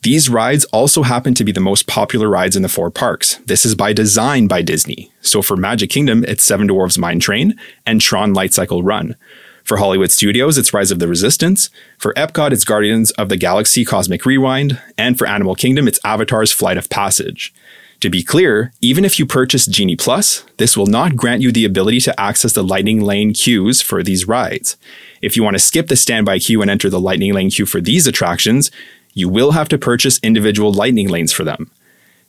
These 0.08 0.30
rides 0.30 0.64
also 0.72 1.04
happen 1.04 1.34
to 1.34 1.44
be 1.44 1.52
the 1.52 1.60
most 1.60 1.86
popular 1.86 2.30
rides 2.30 2.56
in 2.56 2.62
the 2.62 2.70
four 2.70 2.90
parks. 2.90 3.42
This 3.46 3.66
is 3.66 3.76
by 3.76 3.92
design 3.92 4.48
by 4.48 4.62
Disney. 4.62 5.12
So 5.20 5.42
for 5.42 5.58
Magic 5.58 5.90
Kingdom, 5.90 6.24
it's 6.24 6.46
Seven 6.46 6.68
Dwarfs 6.68 6.98
Mine 6.98 7.20
Train 7.20 7.60
and 7.86 8.00
Tron 8.00 8.34
Light 8.34 8.54
Cycle 8.54 8.84
Run. 8.84 9.18
For 9.66 9.76
Hollywood 9.76 10.12
Studios, 10.12 10.58
it's 10.58 10.74
Rise 10.74 10.92
of 10.92 11.00
the 11.00 11.10
Resistance. 11.10 11.70
For 11.98 12.14
Epcot, 12.14 12.54
it's 12.54 12.64
Guardians 12.64 13.12
of 13.12 13.28
the 13.28 13.36
Galaxy 13.36 13.84
Cosmic 13.84 14.26
Rewind. 14.26 14.82
And 14.98 15.18
for 15.18 15.28
Animal 15.28 15.56
Kingdom, 15.56 15.90
it's 15.90 16.00
Avatar's 16.06 16.54
Flight 16.54 16.78
of 16.78 16.90
Passage. 16.90 17.54
To 18.00 18.10
be 18.10 18.24
clear, 18.24 18.72
even 18.80 19.04
if 19.04 19.18
you 19.18 19.26
purchase 19.26 19.66
Genie 19.66 19.96
Plus, 19.96 20.46
this 20.58 20.78
will 20.78 20.86
not 20.86 21.16
grant 21.16 21.42
you 21.42 21.52
the 21.52 21.66
ability 21.66 22.00
to 22.02 22.18
access 22.18 22.54
the 22.54 22.64
Lightning 22.64 23.02
Lane 23.02 23.34
queues 23.34 23.82
for 23.82 24.04
these 24.04 24.28
rides. 24.28 24.78
If 25.20 25.36
you 25.36 25.44
want 25.44 25.56
to 25.56 25.60
skip 25.60 25.88
the 25.88 25.96
standby 25.96 26.40
queue 26.40 26.62
and 26.62 26.70
enter 26.70 26.92
the 26.92 27.00
Lightning 27.00 27.34
Lane 27.34 27.50
queue 27.50 27.66
for 27.66 27.82
these 27.82 28.06
attractions, 28.06 28.70
you 29.18 29.28
will 29.28 29.52
have 29.54 29.68
to 29.70 29.80
purchase 29.80 30.20
individual 30.22 30.72
lightning 30.72 31.10
lanes 31.10 31.34
for 31.34 31.44
them. 31.44 31.72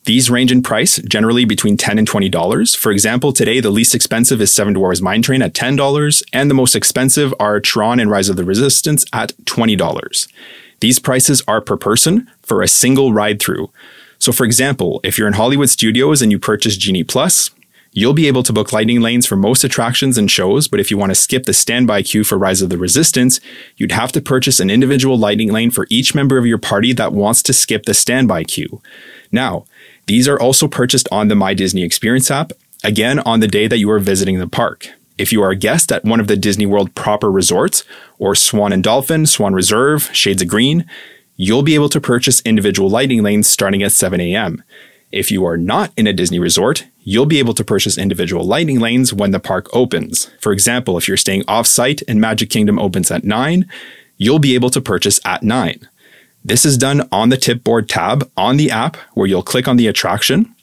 These 0.07 0.31
range 0.31 0.51
in 0.51 0.63
price, 0.63 0.97
generally 1.03 1.45
between 1.45 1.77
10 1.77 1.99
and 1.99 2.09
$20. 2.09 2.77
For 2.77 2.91
example, 2.91 3.31
today 3.31 3.61
the 3.61 3.71
least 3.71 3.95
expensive 3.95 4.41
is 4.41 4.55
Seven 4.55 4.73
Dwarfs 4.73 5.03
Mine 5.03 5.21
Train 5.21 5.43
at 5.43 5.53
$10, 5.53 6.23
and 6.33 6.51
the 6.51 6.55
most 6.55 6.75
expensive 6.75 7.35
are 7.39 7.61
Tron 7.61 8.01
and 8.01 8.11
Rise 8.11 8.31
of 8.31 8.37
the 8.37 8.45
Resistance 8.45 9.05
at 9.13 9.33
$20. 9.45 10.33
These 10.81 10.99
prices 10.99 11.43
are 11.47 11.61
per 11.61 11.77
person 11.77 12.31
for 12.43 12.63
a 12.63 12.69
single 12.69 13.13
ride 13.13 13.39
through. 13.39 13.71
So, 14.19 14.33
for 14.33 14.45
example, 14.45 15.01
if 15.05 15.19
you're 15.19 15.29
in 15.29 15.35
Hollywood 15.35 15.69
Studios 15.69 16.23
and 16.23 16.33
you 16.33 16.39
purchase 16.39 16.79
Genie 16.79 17.05
Plus, 17.05 17.51
You'll 17.93 18.13
be 18.13 18.29
able 18.29 18.43
to 18.43 18.53
book 18.53 18.73
lightning 18.73 19.01
lanes 19.01 19.27
for 19.27 19.37
most 19.37 19.65
attractions 19.65 20.19
and 20.19 20.31
shows, 20.31 20.69
but 20.69 20.79
if 20.79 20.91
you 20.91 20.99
want 20.99 21.11
to 21.11 21.15
skip 21.15 21.45
the 21.45 21.55
standby 21.55 22.03
queue 22.03 22.23
for 22.23 22.37
Rise 22.37 22.61
of 22.61 22.69
the 22.69 22.79
Resistance, 22.79 23.41
you'd 23.77 23.93
have 23.93 24.13
to 24.13 24.21
purchase 24.21 24.61
an 24.61 24.71
individual 24.71 25.19
lightning 25.19 25.51
lane 25.51 25.71
for 25.71 25.87
each 25.89 26.15
member 26.15 26.39
of 26.39 26.47
your 26.47 26.59
party 26.59 26.93
that 26.93 27.13
wants 27.13 27.43
to 27.45 27.53
skip 27.53 27.85
the 27.87 27.95
standby 27.95 28.45
queue. 28.45 28.81
Now, 29.33 29.65
these 30.07 30.29
are 30.29 30.39
also 30.39 30.69
purchased 30.69 31.09
on 31.11 31.29
the 31.29 31.35
My 31.35 31.55
Disney 31.55 31.83
Experience 31.83 32.31
app, 32.31 32.53
again 32.85 33.19
on 33.21 33.41
the 33.41 33.49
day 33.49 33.67
that 33.67 33.79
you 33.79 33.91
are 33.91 33.99
visiting 33.99 34.39
the 34.39 34.49
park. 34.49 34.89
If 35.17 35.33
you 35.33 35.43
are 35.43 35.51
a 35.51 35.57
guest 35.57 35.91
at 35.91 36.05
one 36.05 36.21
of 36.21 36.29
the 36.29 36.37
Disney 36.37 36.67
World 36.67 36.95
proper 36.95 37.31
resorts, 37.31 37.85
or 38.19 38.35
Swan 38.35 38.73
and 38.73 38.85
Dolphin, 38.85 39.27
Swan 39.27 39.53
Reserve, 39.53 40.15
Shades 40.15 40.43
of 40.43 40.49
Green, 40.49 40.87
you'll 41.37 41.63
be 41.63 41.75
able 41.75 41.89
to 41.89 42.01
purchase 42.01 42.41
individual 42.43 42.89
lightning 42.89 43.23
lanes 43.23 43.49
starting 43.49 43.83
at 43.83 43.93
7 43.93 44.21
a.m. 44.21 44.63
If 45.11 45.31
you 45.31 45.47
are 45.47 45.57
not 45.57 45.91
in 45.97 46.07
a 46.07 46.13
Disney 46.13 46.39
resort, 46.39 46.87
you'll 47.03 47.25
be 47.25 47.39
able 47.39 47.55
to 47.55 47.65
purchase 47.65 47.97
individual 47.97 48.45
lightning 48.45 48.79
lanes 48.79 49.15
when 49.15 49.31
the 49.31 49.41
park 49.41 49.75
opens. 49.75 50.31
For 50.39 50.53
example, 50.53 50.99
if 50.99 51.09
you're 51.09 51.17
staying 51.17 51.45
off 51.49 51.67
site 51.67 52.03
and 52.07 52.21
Magic 52.21 52.51
Kingdom 52.51 52.79
opens 52.79 53.11
at 53.11 53.25
9, 53.25 53.67
you'll 54.19 54.39
be 54.39 54.55
able 54.55 54.69
to 54.69 54.83
purchase 54.83 55.19
at 55.25 55.43
9. 55.43 55.89
This 56.45 56.67
is 56.67 56.77
done 56.77 57.09
on 57.11 57.31
the 57.31 57.39
Tipboard 57.39 57.89
tab 57.89 58.31
on 58.37 58.59
the 58.59 58.71
app 58.71 58.97
where 59.15 59.27
you'll 59.27 59.43
click 59.43 59.67
on 59.67 59.79
the 59.79 59.87
attraction. 59.87 60.55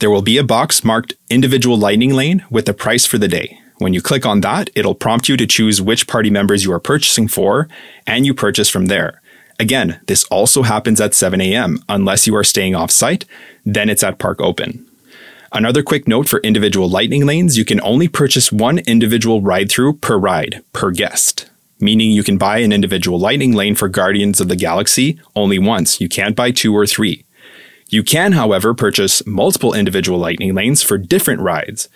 There 0.00 0.10
will 0.10 0.22
be 0.22 0.36
a 0.36 0.44
box 0.44 0.82
marked 0.82 1.14
individual 1.30 1.76
lightning 1.76 2.12
lane 2.12 2.44
with 2.50 2.66
the 2.66 2.74
price 2.74 3.06
for 3.06 3.18
the 3.18 3.28
day. 3.28 3.60
When 3.78 3.94
you 3.94 4.02
click 4.02 4.26
on 4.26 4.40
that, 4.40 4.68
it'll 4.74 4.96
prompt 4.96 5.28
you 5.28 5.36
to 5.36 5.46
choose 5.46 5.80
which 5.80 6.08
party 6.08 6.28
members 6.28 6.64
you 6.64 6.72
are 6.72 6.80
purchasing 6.80 7.28
for, 7.28 7.68
and 8.04 8.26
you 8.26 8.34
purchase 8.34 8.68
from 8.68 8.86
there. 8.86 9.21
Again, 9.58 10.00
this 10.06 10.24
also 10.24 10.62
happens 10.62 11.00
at 11.00 11.14
7 11.14 11.40
a.m. 11.40 11.82
unless 11.88 12.26
you 12.26 12.34
are 12.36 12.44
staying 12.44 12.74
off 12.74 12.90
site, 12.90 13.24
then 13.64 13.88
it's 13.88 14.02
at 14.02 14.18
park 14.18 14.40
open. 14.40 14.86
Another 15.52 15.82
quick 15.82 16.08
note 16.08 16.28
for 16.28 16.40
individual 16.40 16.88
lightning 16.88 17.26
lanes, 17.26 17.58
you 17.58 17.64
can 17.64 17.80
only 17.82 18.08
purchase 18.08 18.50
one 18.50 18.78
individual 18.80 19.42
ride 19.42 19.70
through 19.70 19.94
per 19.98 20.16
ride, 20.16 20.62
per 20.72 20.90
guest. 20.90 21.50
Meaning 21.78 22.10
you 22.10 22.22
can 22.22 22.38
buy 22.38 22.58
an 22.58 22.72
individual 22.72 23.18
lightning 23.18 23.52
lane 23.52 23.74
for 23.74 23.88
Guardians 23.88 24.40
of 24.40 24.48
the 24.48 24.56
Galaxy 24.56 25.20
only 25.36 25.58
once. 25.58 26.00
You 26.00 26.08
can't 26.08 26.36
buy 26.36 26.52
two 26.52 26.74
or 26.74 26.86
three. 26.86 27.24
You 27.88 28.02
can, 28.02 28.32
however, 28.32 28.72
purchase 28.72 29.24
multiple 29.26 29.74
individual 29.74 30.18
lightning 30.18 30.54
lanes 30.54 30.82
for 30.82 30.96
different 30.96 31.42
rides. 31.42 31.90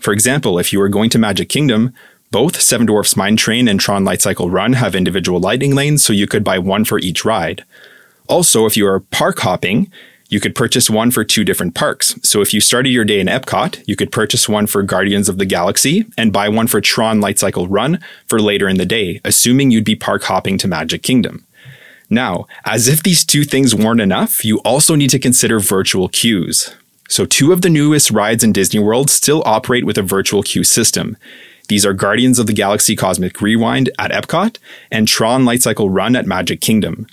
For 0.00 0.12
example, 0.12 0.58
if 0.58 0.70
you 0.70 0.80
are 0.82 0.88
going 0.90 1.08
to 1.10 1.18
Magic 1.18 1.48
Kingdom, 1.48 1.94
both 2.30 2.60
Seven 2.60 2.86
Dwarfs 2.86 3.16
Mine 3.16 3.36
Train 3.36 3.66
and 3.66 3.80
Tron 3.80 4.04
Light 4.04 4.22
Cycle 4.22 4.50
Run 4.50 4.74
have 4.74 4.94
individual 4.94 5.40
lightning 5.40 5.74
lanes, 5.74 6.04
so 6.04 6.12
you 6.12 6.28
could 6.28 6.44
buy 6.44 6.58
one 6.58 6.84
for 6.84 7.00
each 7.00 7.24
ride. 7.24 7.64
Also, 8.28 8.66
if 8.66 8.76
you 8.76 8.86
are 8.86 9.00
park 9.00 9.40
hopping, 9.40 9.90
you 10.28 10.38
could 10.38 10.54
purchase 10.54 10.88
one 10.88 11.10
for 11.10 11.24
two 11.24 11.42
different 11.42 11.74
parks. 11.74 12.14
So 12.22 12.40
if 12.40 12.54
you 12.54 12.60
started 12.60 12.90
your 12.90 13.04
day 13.04 13.18
in 13.18 13.26
Epcot, 13.26 13.82
you 13.88 13.96
could 13.96 14.12
purchase 14.12 14.48
one 14.48 14.68
for 14.68 14.84
Guardians 14.84 15.28
of 15.28 15.38
the 15.38 15.44
Galaxy 15.44 16.06
and 16.16 16.32
buy 16.32 16.48
one 16.48 16.68
for 16.68 16.80
Tron 16.80 17.20
Light 17.20 17.40
Cycle 17.40 17.66
Run 17.66 17.98
for 18.28 18.40
later 18.40 18.68
in 18.68 18.76
the 18.76 18.86
day, 18.86 19.20
assuming 19.24 19.72
you'd 19.72 19.84
be 19.84 19.96
park 19.96 20.22
hopping 20.22 20.56
to 20.58 20.68
Magic 20.68 21.02
Kingdom. 21.02 21.44
Now, 22.08 22.46
as 22.64 22.86
if 22.86 23.02
these 23.02 23.24
two 23.24 23.42
things 23.42 23.74
weren't 23.74 24.00
enough, 24.00 24.44
you 24.44 24.58
also 24.58 24.94
need 24.94 25.10
to 25.10 25.18
consider 25.18 25.58
virtual 25.58 26.08
queues. 26.08 26.76
So 27.08 27.26
two 27.26 27.52
of 27.52 27.62
the 27.62 27.68
newest 27.68 28.12
rides 28.12 28.44
in 28.44 28.52
Disney 28.52 28.78
World 28.78 29.10
still 29.10 29.42
operate 29.44 29.84
with 29.84 29.98
a 29.98 30.02
virtual 30.02 30.44
queue 30.44 30.62
system. 30.62 31.16
These 31.70 31.86
are 31.86 31.92
Guardians 31.92 32.40
of 32.40 32.48
the 32.48 32.52
Galaxy 32.52 32.96
Cosmic 32.96 33.40
Rewind 33.40 33.90
at 33.96 34.10
Epcot 34.10 34.58
and 34.90 35.06
Tron 35.06 35.44
Lightcycle 35.44 35.86
Run 35.88 36.16
at 36.16 36.26
Magic 36.26 36.60
Kingdom. 36.60 37.06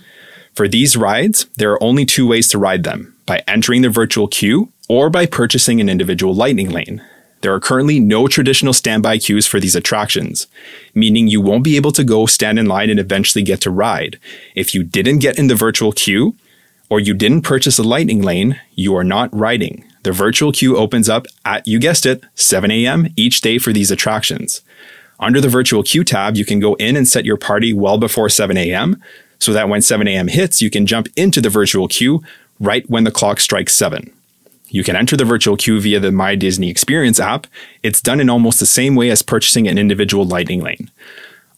For 0.55 0.67
these 0.67 0.97
rides, 0.97 1.45
there 1.57 1.71
are 1.71 1.83
only 1.83 2.07
two 2.07 2.25
ways 2.25 2.47
to 2.47 2.57
ride 2.57 2.83
them 2.83 3.15
by 3.27 3.43
entering 3.47 3.83
the 3.83 3.91
virtual 3.91 4.27
queue 4.27 4.71
or 4.89 5.11
by 5.11 5.27
purchasing 5.27 5.79
an 5.79 5.89
individual 5.89 6.33
lightning 6.33 6.71
lane. 6.71 7.05
There 7.41 7.53
are 7.53 7.59
currently 7.59 7.99
no 7.99 8.27
traditional 8.27 8.73
standby 8.73 9.19
queues 9.19 9.45
for 9.45 9.59
these 9.59 9.75
attractions, 9.75 10.47
meaning 10.95 11.27
you 11.27 11.39
won't 11.39 11.63
be 11.63 11.75
able 11.75 11.91
to 11.91 12.03
go 12.03 12.25
stand 12.25 12.57
in 12.57 12.65
line 12.65 12.89
and 12.89 12.99
eventually 12.99 13.43
get 13.43 13.61
to 13.61 13.69
ride. 13.69 14.19
If 14.55 14.73
you 14.73 14.83
didn't 14.83 15.19
get 15.19 15.37
in 15.37 15.49
the 15.49 15.53
virtual 15.53 15.91
queue, 15.91 16.35
or 16.89 16.99
you 16.99 17.13
didn't 17.13 17.43
purchase 17.43 17.77
a 17.77 17.83
lightning 17.83 18.23
lane, 18.23 18.59
you 18.73 18.95
are 18.95 19.03
not 19.03 19.29
riding. 19.31 19.86
The 20.07 20.13
virtual 20.13 20.53
queue 20.53 20.77
opens 20.77 21.09
up 21.09 21.27
at, 21.43 21.67
you 21.67 21.79
guessed 21.79 22.05
it, 22.05 22.23
7 22.33 22.71
a.m. 22.71 23.09
each 23.17 23.41
day 23.41 23.57
for 23.57 23.73
these 23.73 23.91
attractions. 23.91 24.61
Under 25.19 25.41
the 25.41 25.49
virtual 25.49 25.83
queue 25.83 26.05
tab, 26.05 26.37
you 26.37 26.45
can 26.45 26.61
go 26.61 26.75
in 26.75 26.95
and 26.95 27.05
set 27.05 27.25
your 27.25 27.35
party 27.35 27.73
well 27.73 27.97
before 27.97 28.29
7 28.29 28.55
a.m. 28.55 29.03
so 29.37 29.51
that 29.51 29.67
when 29.67 29.81
7 29.81 30.07
a.m. 30.07 30.29
hits, 30.29 30.61
you 30.61 30.69
can 30.69 30.85
jump 30.85 31.09
into 31.17 31.41
the 31.41 31.49
virtual 31.49 31.89
queue 31.89 32.23
right 32.57 32.89
when 32.89 33.03
the 33.03 33.11
clock 33.11 33.41
strikes 33.41 33.73
7. 33.73 34.09
You 34.69 34.81
can 34.81 34.95
enter 34.95 35.17
the 35.17 35.25
virtual 35.25 35.57
queue 35.57 35.81
via 35.81 35.99
the 35.99 36.13
My 36.13 36.35
Disney 36.35 36.69
Experience 36.69 37.19
app. 37.19 37.45
It's 37.83 37.99
done 37.99 38.21
in 38.21 38.29
almost 38.29 38.61
the 38.61 38.65
same 38.65 38.95
way 38.95 39.09
as 39.09 39.21
purchasing 39.21 39.67
an 39.67 39.77
individual 39.77 40.23
lightning 40.23 40.61
lane. 40.61 40.89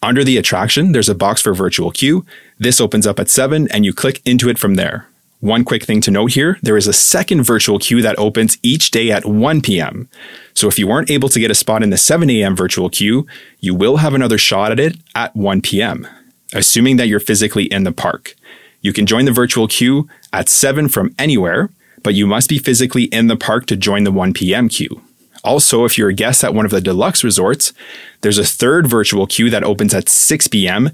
Under 0.01 0.24
the 0.24 0.38
attraction, 0.38 0.91
there's 0.91 1.08
a 1.08 1.13
box 1.13 1.44
for 1.44 1.53
virtual 1.53 1.91
queue. 1.91 2.25
This 2.58 2.82
opens 2.82 3.06
up 3.06 3.20
at 3.20 3.29
7 3.29 3.68
and 3.70 3.86
you 3.86 3.94
click 3.94 4.24
into 4.25 4.50
it 4.50 4.58
from 4.58 4.74
there. 4.74 5.09
One 5.41 5.63
quick 5.63 5.86
thing 5.86 6.01
to 6.01 6.12
note 6.12 6.34
here 6.34 6.60
there 6.62 6.75
is 6.75 6.88
a 6.88 6.93
second 6.93 7.43
virtual 7.43 7.79
queue 7.79 8.01
that 8.01 8.19
opens 8.19 8.58
each 8.62 8.91
day 8.91 9.10
at 9.10 9.25
1 9.25 9.62
p.m. 9.62 10.10
So 10.53 10.67
if 10.67 10.77
you 10.77 10.86
weren't 10.86 11.10
able 11.10 11.29
to 11.29 11.39
get 11.39 11.50
a 11.50 11.55
spot 11.55 11.81
in 11.81 11.91
the 11.91 11.98
7 11.98 12.29
a.m. 12.29 12.58
virtual 12.58 12.89
queue, 12.89 13.25
you 13.60 13.74
will 13.74 13.98
have 13.98 14.13
another 14.13 14.38
shot 14.38 14.74
at 14.74 14.81
it 14.81 14.98
at 15.15 15.34
1 15.38 15.62
p.m., 15.62 16.05
assuming 16.53 16.98
that 16.98 17.08
you're 17.08 17.22
physically 17.22 17.65
in 17.65 17.84
the 17.84 17.93
park. 17.93 18.36
You 18.81 18.91
can 18.91 19.05
join 19.05 19.24
the 19.24 19.31
virtual 19.31 19.67
queue 19.67 20.10
at 20.34 20.50
7 20.50 20.89
from 20.89 21.15
anywhere, 21.17 21.69
but 22.03 22.15
you 22.15 22.27
must 22.27 22.50
be 22.50 22.60
physically 22.60 23.03
in 23.05 23.27
the 23.27 23.38
park 23.38 23.65
to 23.67 23.77
join 23.77 24.03
the 24.03 24.12
1 24.12 24.34
p.m. 24.34 24.67
queue. 24.67 25.01
Also, 25.46 25.86
if 25.86 25.98
you're 25.98 26.10
a 26.10 26.13
guest 26.13 26.43
at 26.43 26.53
one 26.53 26.65
of 26.65 26.72
the 26.72 26.81
deluxe 26.81 27.24
resorts, 27.24 27.72
there's 28.22 28.38
a 28.38 28.43
third 28.43 28.88
virtual 28.88 29.25
queue 29.25 29.50
that 29.50 29.63
opens 29.63 29.93
at 29.93 30.10
6 30.10 30.48
p.m. 30.50 30.89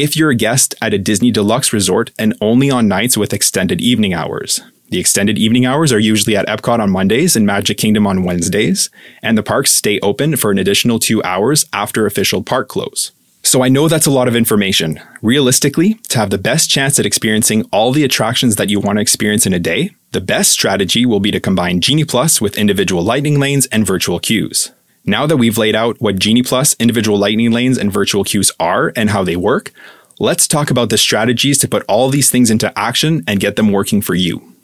if 0.00 0.16
you're 0.16 0.30
a 0.30 0.34
guest 0.34 0.74
at 0.80 0.94
a 0.94 0.98
Disney 0.98 1.30
Deluxe 1.30 1.74
resort 1.74 2.10
and 2.18 2.34
only 2.40 2.70
on 2.70 2.88
nights 2.88 3.18
with 3.18 3.34
extended 3.34 3.82
evening 3.82 4.14
hours. 4.14 4.62
The 4.88 4.98
extended 4.98 5.38
evening 5.38 5.66
hours 5.66 5.92
are 5.92 5.98
usually 5.98 6.34
at 6.34 6.46
Epcot 6.46 6.80
on 6.80 6.90
Mondays 6.90 7.36
and 7.36 7.44
Magic 7.44 7.76
Kingdom 7.76 8.06
on 8.06 8.24
Wednesdays, 8.24 8.88
and 9.22 9.36
the 9.36 9.42
parks 9.42 9.72
stay 9.72 10.00
open 10.00 10.36
for 10.36 10.50
an 10.50 10.58
additional 10.58 10.98
two 10.98 11.22
hours 11.22 11.66
after 11.74 12.06
official 12.06 12.42
park 12.42 12.68
close. 12.68 13.12
So 13.42 13.62
I 13.62 13.68
know 13.68 13.88
that's 13.88 14.06
a 14.06 14.10
lot 14.10 14.26
of 14.26 14.34
information. 14.34 14.98
Realistically, 15.20 15.94
to 16.08 16.18
have 16.18 16.30
the 16.30 16.38
best 16.38 16.70
chance 16.70 16.98
at 16.98 17.04
experiencing 17.04 17.68
all 17.70 17.92
the 17.92 18.04
attractions 18.04 18.56
that 18.56 18.70
you 18.70 18.80
want 18.80 18.96
to 18.96 19.02
experience 19.02 19.44
in 19.44 19.52
a 19.52 19.58
day, 19.58 19.90
the 20.12 20.20
best 20.22 20.50
strategy 20.50 21.04
will 21.04 21.20
be 21.20 21.30
to 21.30 21.40
combine 21.40 21.82
Genie 21.82 22.04
Plus 22.06 22.40
with 22.40 22.56
individual 22.56 23.02
lightning 23.02 23.38
lanes 23.38 23.66
and 23.66 23.86
virtual 23.86 24.18
queues. 24.18 24.72
Now 25.04 25.26
that 25.26 25.38
we've 25.38 25.58
laid 25.58 25.74
out 25.74 26.00
what 26.00 26.18
Genie 26.18 26.42
Plus, 26.42 26.76
individual 26.78 27.18
lightning 27.18 27.52
lanes, 27.52 27.78
and 27.78 27.92
virtual 27.92 28.24
queues 28.24 28.52
are 28.60 28.92
and 28.94 29.10
how 29.10 29.24
they 29.24 29.36
work, 29.36 29.72
let's 30.18 30.46
talk 30.46 30.70
about 30.70 30.90
the 30.90 30.98
strategies 30.98 31.58
to 31.58 31.68
put 31.68 31.84
all 31.88 32.10
these 32.10 32.30
things 32.30 32.50
into 32.50 32.76
action 32.78 33.24
and 33.26 33.40
get 33.40 33.56
them 33.56 33.72
working 33.72 34.02
for 34.02 34.14
you. 34.14 34.54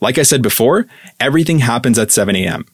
Like 0.00 0.18
I 0.18 0.22
said 0.22 0.42
before, 0.42 0.86
everything 1.18 1.60
happens 1.60 1.98
at 1.98 2.12
7 2.12 2.36
a.m. 2.36 2.66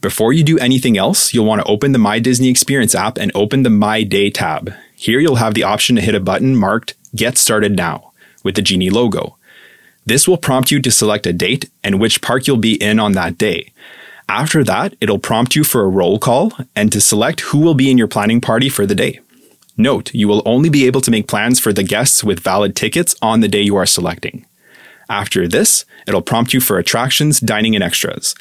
Before 0.00 0.32
you 0.32 0.42
do 0.42 0.58
anything 0.58 0.98
else, 0.98 1.32
you'll 1.32 1.46
want 1.46 1.60
to 1.60 1.68
open 1.68 1.92
the 1.92 1.98
My 1.98 2.18
Disney 2.18 2.48
Experience 2.48 2.94
app 2.94 3.18
and 3.18 3.30
open 3.34 3.62
the 3.62 3.70
My 3.70 4.02
Day 4.02 4.30
tab. 4.30 4.74
Here 4.96 5.20
you'll 5.20 5.36
have 5.36 5.54
the 5.54 5.62
option 5.62 5.94
to 5.96 6.02
hit 6.02 6.14
a 6.14 6.20
button 6.20 6.56
marked 6.56 6.94
Get 7.14 7.38
Started 7.38 7.76
Now 7.76 8.12
with 8.42 8.56
the 8.56 8.62
Genie 8.62 8.90
logo. 8.90 9.36
This 10.04 10.26
will 10.26 10.38
prompt 10.38 10.72
you 10.72 10.80
to 10.80 10.90
select 10.90 11.26
a 11.26 11.32
date 11.32 11.70
and 11.84 12.00
which 12.00 12.22
park 12.22 12.46
you'll 12.46 12.56
be 12.56 12.82
in 12.82 12.98
on 12.98 13.12
that 13.12 13.38
day. 13.38 13.72
After 14.32 14.64
that, 14.64 14.94
it'll 14.98 15.18
prompt 15.18 15.54
you 15.54 15.62
for 15.62 15.82
a 15.82 15.88
roll 15.88 16.18
call 16.18 16.52
and 16.74 16.90
to 16.90 17.02
select 17.02 17.40
who 17.40 17.58
will 17.58 17.74
be 17.74 17.90
in 17.90 17.98
your 17.98 18.08
planning 18.08 18.40
party 18.40 18.70
for 18.70 18.86
the 18.86 18.94
day. 18.94 19.20
Note, 19.76 20.14
you 20.14 20.26
will 20.26 20.40
only 20.46 20.70
be 20.70 20.86
able 20.86 21.02
to 21.02 21.10
make 21.10 21.28
plans 21.28 21.60
for 21.60 21.70
the 21.70 21.82
guests 21.82 22.24
with 22.24 22.40
valid 22.40 22.74
tickets 22.74 23.14
on 23.20 23.40
the 23.40 23.48
day 23.48 23.60
you 23.60 23.76
are 23.76 23.84
selecting. 23.84 24.46
After 25.10 25.46
this, 25.46 25.84
it'll 26.08 26.22
prompt 26.22 26.54
you 26.54 26.62
for 26.62 26.78
attractions, 26.78 27.40
dining, 27.40 27.74
and 27.74 27.84
extras. 27.84 28.34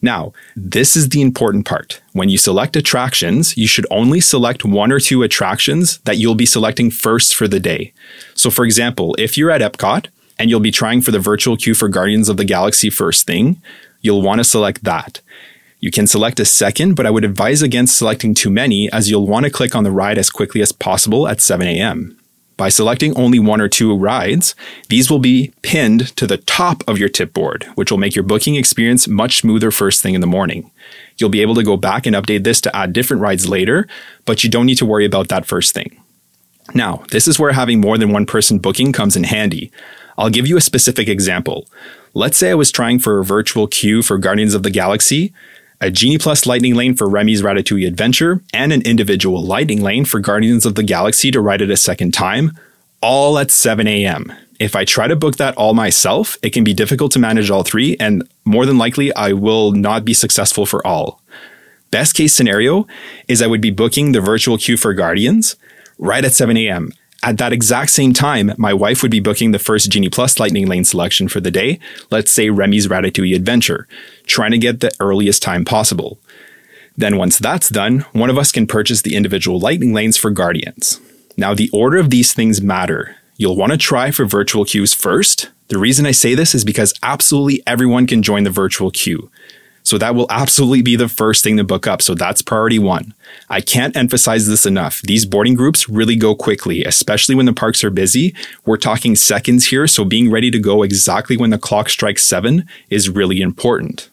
Now, 0.00 0.32
this 0.56 0.96
is 0.96 1.10
the 1.10 1.20
important 1.20 1.66
part. 1.66 2.00
When 2.14 2.30
you 2.30 2.38
select 2.38 2.74
attractions, 2.74 3.54
you 3.54 3.66
should 3.66 3.86
only 3.90 4.20
select 4.20 4.64
one 4.64 4.90
or 4.90 4.98
two 4.98 5.22
attractions 5.22 5.98
that 6.06 6.16
you'll 6.16 6.34
be 6.34 6.46
selecting 6.46 6.90
first 6.90 7.34
for 7.34 7.46
the 7.46 7.60
day. 7.60 7.92
So, 8.32 8.48
for 8.48 8.64
example, 8.64 9.14
if 9.18 9.36
you're 9.36 9.50
at 9.50 9.60
Epcot 9.60 10.06
and 10.38 10.48
you'll 10.48 10.60
be 10.60 10.70
trying 10.70 11.02
for 11.02 11.10
the 11.10 11.18
virtual 11.18 11.58
queue 11.58 11.74
for 11.74 11.88
Guardians 11.88 12.30
of 12.30 12.38
the 12.38 12.46
Galaxy 12.46 12.88
first 12.88 13.26
thing, 13.26 13.60
you'll 14.04 14.22
want 14.22 14.38
to 14.38 14.44
select 14.44 14.84
that. 14.84 15.20
You 15.80 15.90
can 15.90 16.06
select 16.06 16.38
a 16.38 16.44
second, 16.44 16.94
but 16.94 17.06
I 17.06 17.10
would 17.10 17.24
advise 17.24 17.62
against 17.62 17.98
selecting 17.98 18.34
too 18.34 18.50
many 18.50 18.90
as 18.92 19.10
you'll 19.10 19.26
want 19.26 19.44
to 19.44 19.50
click 19.50 19.74
on 19.74 19.82
the 19.82 19.90
ride 19.90 20.18
as 20.18 20.30
quickly 20.30 20.62
as 20.62 20.72
possible 20.72 21.26
at 21.26 21.40
7 21.40 21.66
a.m. 21.66 22.16
By 22.56 22.68
selecting 22.68 23.16
only 23.16 23.40
one 23.40 23.60
or 23.60 23.68
two 23.68 23.96
rides, 23.96 24.54
these 24.88 25.10
will 25.10 25.18
be 25.18 25.52
pinned 25.62 26.16
to 26.16 26.26
the 26.26 26.36
top 26.36 26.84
of 26.86 26.98
your 26.98 27.08
tip 27.08 27.32
board, 27.32 27.64
which 27.74 27.90
will 27.90 27.98
make 27.98 28.14
your 28.14 28.22
booking 28.22 28.54
experience 28.54 29.08
much 29.08 29.38
smoother 29.38 29.70
first 29.70 30.02
thing 30.02 30.14
in 30.14 30.20
the 30.20 30.26
morning. 30.26 30.70
You'll 31.16 31.30
be 31.30 31.42
able 31.42 31.56
to 31.56 31.64
go 31.64 31.76
back 31.76 32.06
and 32.06 32.14
update 32.14 32.44
this 32.44 32.60
to 32.62 32.76
add 32.76 32.92
different 32.92 33.22
rides 33.22 33.48
later, 33.48 33.88
but 34.24 34.44
you 34.44 34.50
don't 34.50 34.66
need 34.66 34.78
to 34.78 34.86
worry 34.86 35.04
about 35.04 35.28
that 35.28 35.46
first 35.46 35.74
thing. 35.74 36.00
Now, 36.72 37.04
this 37.10 37.26
is 37.26 37.38
where 37.38 37.52
having 37.52 37.80
more 37.80 37.98
than 37.98 38.12
one 38.12 38.26
person 38.26 38.58
booking 38.58 38.92
comes 38.92 39.16
in 39.16 39.24
handy. 39.24 39.70
I'll 40.16 40.30
give 40.30 40.46
you 40.46 40.56
a 40.56 40.62
specific 40.62 41.08
example. 41.08 41.66
Let's 42.14 42.38
say 42.38 42.50
I 42.50 42.54
was 42.54 42.70
trying 42.70 42.98
for 43.00 43.18
a 43.18 43.24
virtual 43.24 43.66
queue 43.66 44.02
for 44.02 44.18
Guardians 44.18 44.54
of 44.54 44.62
the 44.62 44.70
Galaxy, 44.70 45.32
a 45.80 45.90
Genie 45.90 46.18
Plus 46.18 46.46
lightning 46.46 46.74
lane 46.74 46.94
for 46.94 47.08
Remy's 47.08 47.42
Ratatouille 47.42 47.86
Adventure, 47.86 48.42
and 48.52 48.72
an 48.72 48.82
individual 48.82 49.42
lightning 49.42 49.82
lane 49.82 50.04
for 50.04 50.20
Guardians 50.20 50.64
of 50.64 50.76
the 50.76 50.82
Galaxy 50.82 51.30
to 51.30 51.40
ride 51.40 51.60
it 51.60 51.70
a 51.70 51.76
second 51.76 52.14
time, 52.14 52.52
all 53.02 53.38
at 53.38 53.50
7 53.50 53.86
a.m. 53.86 54.32
If 54.60 54.76
I 54.76 54.84
try 54.84 55.08
to 55.08 55.16
book 55.16 55.36
that 55.36 55.56
all 55.56 55.74
myself, 55.74 56.38
it 56.42 56.50
can 56.50 56.62
be 56.62 56.72
difficult 56.72 57.10
to 57.12 57.18
manage 57.18 57.50
all 57.50 57.64
three, 57.64 57.96
and 57.98 58.26
more 58.44 58.66
than 58.66 58.78
likely, 58.78 59.14
I 59.14 59.32
will 59.32 59.72
not 59.72 60.04
be 60.04 60.14
successful 60.14 60.64
for 60.64 60.86
all. 60.86 61.20
Best 61.90 62.14
case 62.14 62.32
scenario 62.32 62.86
is 63.28 63.42
I 63.42 63.46
would 63.46 63.60
be 63.60 63.70
booking 63.70 64.12
the 64.12 64.20
virtual 64.20 64.56
queue 64.56 64.76
for 64.76 64.94
Guardians 64.94 65.56
right 65.98 66.24
at 66.24 66.32
7 66.32 66.56
a.m. 66.56 66.92
At 67.24 67.38
that 67.38 67.54
exact 67.54 67.90
same 67.90 68.12
time, 68.12 68.52
my 68.58 68.74
wife 68.74 69.00
would 69.00 69.10
be 69.10 69.18
booking 69.18 69.52
the 69.52 69.58
first 69.58 69.90
Genie 69.90 70.10
Plus 70.10 70.38
Lightning 70.38 70.66
Lane 70.66 70.84
selection 70.84 71.26
for 71.26 71.40
the 71.40 71.50
day, 71.50 71.78
let's 72.10 72.30
say 72.30 72.50
Remy's 72.50 72.86
Ratatouille 72.86 73.34
Adventure, 73.34 73.88
trying 74.26 74.50
to 74.50 74.58
get 74.58 74.80
the 74.80 74.92
earliest 75.00 75.42
time 75.42 75.64
possible. 75.64 76.18
Then, 76.98 77.16
once 77.16 77.38
that's 77.38 77.70
done, 77.70 78.00
one 78.12 78.28
of 78.28 78.36
us 78.36 78.52
can 78.52 78.66
purchase 78.66 79.00
the 79.00 79.16
individual 79.16 79.58
Lightning 79.58 79.94
Lanes 79.94 80.18
for 80.18 80.30
Guardians. 80.30 81.00
Now, 81.38 81.54
the 81.54 81.70
order 81.72 81.96
of 81.96 82.10
these 82.10 82.34
things 82.34 82.60
matter. 82.60 83.16
You'll 83.38 83.56
want 83.56 83.72
to 83.72 83.78
try 83.78 84.10
for 84.10 84.26
virtual 84.26 84.66
queues 84.66 84.92
first. 84.92 85.48
The 85.68 85.78
reason 85.78 86.04
I 86.04 86.10
say 86.10 86.34
this 86.34 86.54
is 86.54 86.62
because 86.62 86.92
absolutely 87.02 87.62
everyone 87.66 88.06
can 88.06 88.22
join 88.22 88.44
the 88.44 88.50
virtual 88.50 88.90
queue. 88.90 89.30
So 89.84 89.98
that 89.98 90.14
will 90.14 90.26
absolutely 90.30 90.80
be 90.80 90.96
the 90.96 91.08
first 91.08 91.44
thing 91.44 91.58
to 91.58 91.64
book 91.64 91.86
up. 91.86 92.00
So 92.00 92.14
that's 92.14 92.40
priority 92.40 92.78
one. 92.78 93.12
I 93.50 93.60
can't 93.60 93.94
emphasize 93.96 94.46
this 94.48 94.64
enough. 94.64 95.02
These 95.02 95.26
boarding 95.26 95.54
groups 95.54 95.88
really 95.88 96.16
go 96.16 96.34
quickly, 96.34 96.84
especially 96.84 97.34
when 97.34 97.46
the 97.46 97.52
parks 97.52 97.84
are 97.84 97.90
busy. 97.90 98.34
We're 98.64 98.78
talking 98.78 99.14
seconds 99.14 99.66
here. 99.66 99.86
So 99.86 100.04
being 100.04 100.30
ready 100.30 100.50
to 100.50 100.58
go 100.58 100.82
exactly 100.82 101.36
when 101.36 101.50
the 101.50 101.58
clock 101.58 101.90
strikes 101.90 102.22
seven 102.22 102.66
is 102.88 103.10
really 103.10 103.42
important. 103.42 104.08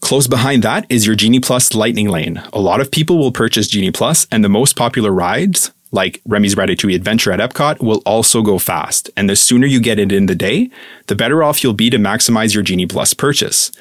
Close 0.00 0.26
behind 0.26 0.62
that 0.62 0.86
is 0.88 1.06
your 1.06 1.16
Genie 1.16 1.40
Plus 1.40 1.74
Lightning 1.74 2.08
Lane. 2.08 2.42
A 2.52 2.60
lot 2.60 2.80
of 2.80 2.90
people 2.90 3.18
will 3.18 3.32
purchase 3.32 3.66
Genie 3.66 3.90
Plus, 3.90 4.26
and 4.30 4.44
the 4.44 4.48
most 4.48 4.76
popular 4.76 5.10
rides, 5.10 5.72
like 5.90 6.20
Remy's 6.26 6.54
Ratatouille 6.54 6.94
Adventure 6.94 7.32
at 7.32 7.40
Epcot, 7.40 7.80
will 7.80 8.02
also 8.04 8.42
go 8.42 8.58
fast. 8.58 9.10
And 9.16 9.28
the 9.28 9.36
sooner 9.36 9.66
you 9.66 9.80
get 9.80 9.98
it 9.98 10.12
in 10.12 10.26
the 10.26 10.34
day, 10.34 10.70
the 11.06 11.16
better 11.16 11.42
off 11.42 11.62
you'll 11.62 11.72
be 11.72 11.90
to 11.90 11.98
maximize 11.98 12.54
your 12.54 12.62
Genie 12.62 12.86
Plus 12.86 13.14
purchase. 13.14 13.72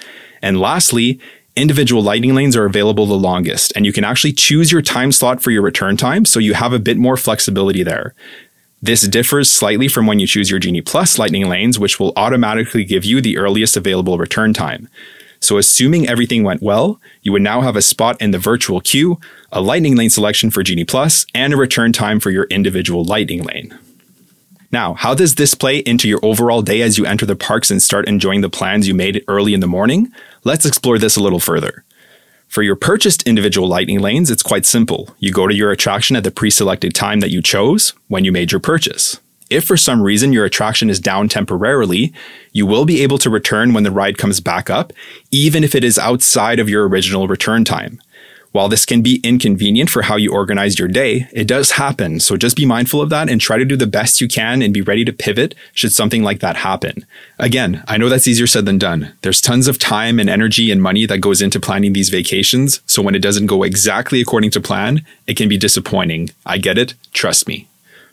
And 0.41 0.59
lastly, 0.59 1.19
individual 1.55 2.03
lightning 2.03 2.35
lanes 2.35 2.55
are 2.55 2.65
available 2.65 3.05
the 3.05 3.15
longest, 3.15 3.73
and 3.75 3.85
you 3.85 3.91
can 3.91 4.03
actually 4.03 4.33
choose 4.33 4.71
your 4.71 4.81
time 4.81 5.11
slot 5.11 5.41
for 5.41 5.51
your 5.51 5.63
return 5.63 5.97
time, 5.97 6.23
so 6.23 6.39
you 6.39 6.53
have 6.53 6.71
a 6.71 6.79
bit 6.79 6.97
more 6.97 7.17
flexibility 7.17 7.83
there. 7.83 8.13
This 8.81 9.07
differs 9.07 9.51
slightly 9.51 9.87
from 9.87 10.05
when 10.05 10.19
you 10.19 10.27
choose 10.27 10.51
your 10.51 10.59
Genie 10.59 10.81
Plus 10.81 11.17
lightning 11.17 11.49
lanes, 11.49 11.79
which 11.79 11.99
will 11.99 12.13
automatically 12.15 12.83
give 12.83 13.03
you 13.03 13.21
the 13.21 13.37
earliest 13.37 13.75
available 13.75 14.19
return 14.19 14.53
time. 14.53 14.87
So, 15.39 15.57
assuming 15.57 16.07
everything 16.07 16.43
went 16.43 16.61
well, 16.61 16.99
you 17.21 17.31
would 17.31 17.41
now 17.41 17.61
have 17.61 17.75
a 17.75 17.81
spot 17.81 18.21
in 18.21 18.31
the 18.31 18.39
virtual 18.39 18.81
queue, 18.81 19.19
a 19.51 19.61
lightning 19.61 19.95
lane 19.95 20.09
selection 20.09 20.49
for 20.49 20.63
Genie 20.63 20.83
Plus, 20.83 21.25
and 21.33 21.53
a 21.53 21.57
return 21.57 21.93
time 21.93 22.19
for 22.19 22.31
your 22.31 22.45
individual 22.45 23.03
lightning 23.03 23.43
lane. 23.43 23.77
Now, 24.71 24.95
how 24.95 25.13
does 25.13 25.35
this 25.35 25.53
play 25.53 25.77
into 25.77 26.09
your 26.09 26.19
overall 26.23 26.61
day 26.61 26.81
as 26.81 26.97
you 26.97 27.05
enter 27.05 27.25
the 27.25 27.35
parks 27.35 27.71
and 27.71 27.81
start 27.81 28.07
enjoying 28.07 28.41
the 28.41 28.49
plans 28.49 28.87
you 28.87 28.93
made 28.93 29.23
early 29.27 29.53
in 29.53 29.61
the 29.61 29.67
morning? 29.67 30.11
Let's 30.43 30.65
explore 30.65 30.97
this 30.99 31.15
a 31.15 31.23
little 31.23 31.39
further. 31.39 31.85
For 32.47 32.63
your 32.63 32.75
purchased 32.75 33.23
individual 33.23 33.67
lightning 33.67 33.99
lanes, 33.99 34.31
it's 34.31 34.43
quite 34.43 34.65
simple. 34.65 35.15
You 35.19 35.31
go 35.31 35.47
to 35.47 35.55
your 35.55 35.71
attraction 35.71 36.15
at 36.15 36.23
the 36.23 36.31
pre 36.31 36.49
selected 36.49 36.95
time 36.95 37.19
that 37.19 37.31
you 37.31 37.41
chose 37.41 37.93
when 38.07 38.23
you 38.23 38.31
made 38.31 38.51
your 38.51 38.61
purchase. 38.61 39.19
If 39.49 39.65
for 39.65 39.77
some 39.77 40.01
reason 40.01 40.33
your 40.33 40.45
attraction 40.45 40.89
is 40.89 40.99
down 40.99 41.29
temporarily, 41.29 42.13
you 42.51 42.65
will 42.65 42.85
be 42.85 43.01
able 43.01 43.17
to 43.19 43.29
return 43.29 43.73
when 43.73 43.83
the 43.83 43.91
ride 43.91 44.17
comes 44.17 44.39
back 44.39 44.69
up, 44.69 44.91
even 45.31 45.63
if 45.63 45.75
it 45.75 45.83
is 45.83 45.97
outside 45.97 46.59
of 46.59 46.69
your 46.69 46.87
original 46.87 47.27
return 47.27 47.63
time. 47.63 48.01
While 48.51 48.69
this 48.69 48.85
can 48.85 49.01
be 49.01 49.19
inconvenient 49.23 49.89
for 49.89 50.03
how 50.03 50.15
you 50.15 50.33
organize 50.33 50.79
your 50.79 50.87
day, 50.87 51.27
it 51.31 51.47
does 51.47 51.71
happen. 51.71 52.19
So 52.19 52.37
just 52.37 52.55
be 52.55 52.65
mindful 52.65 53.01
of 53.01 53.09
that 53.09 53.29
and 53.29 53.39
try 53.39 53.57
to 53.57 53.65
do 53.65 53.75
the 53.75 53.85
best 53.85 54.19
you 54.19 54.27
can 54.27 54.61
and 54.61 54.73
be 54.73 54.81
ready 54.81 55.05
to 55.05 55.13
pivot 55.13 55.53
should 55.73 55.91
something 55.91 56.23
like 56.23 56.39
that 56.39 56.55
happen. 56.55 57.05
Again, 57.37 57.83
I 57.87 57.97
know 57.97 58.09
that's 58.09 58.27
easier 58.27 58.47
said 58.47 58.65
than 58.65 58.79
done. 58.79 59.13
There's 59.21 59.41
tons 59.41 59.67
of 59.67 59.77
time 59.77 60.19
and 60.19 60.29
energy 60.29 60.71
and 60.71 60.81
money 60.81 61.05
that 61.05 61.19
goes 61.19 61.41
into 61.41 61.59
planning 61.59 61.93
these 61.93 62.09
vacations. 62.09 62.81
So 62.85 63.01
when 63.01 63.15
it 63.15 63.21
doesn't 63.21 63.45
go 63.45 63.63
exactly 63.63 64.21
according 64.21 64.51
to 64.51 64.61
plan, 64.61 65.05
it 65.27 65.37
can 65.37 65.49
be 65.49 65.57
disappointing. 65.57 66.31
I 66.45 66.57
get 66.57 66.77
it. 66.77 66.95
Trust 67.13 67.47
me. 67.47 67.66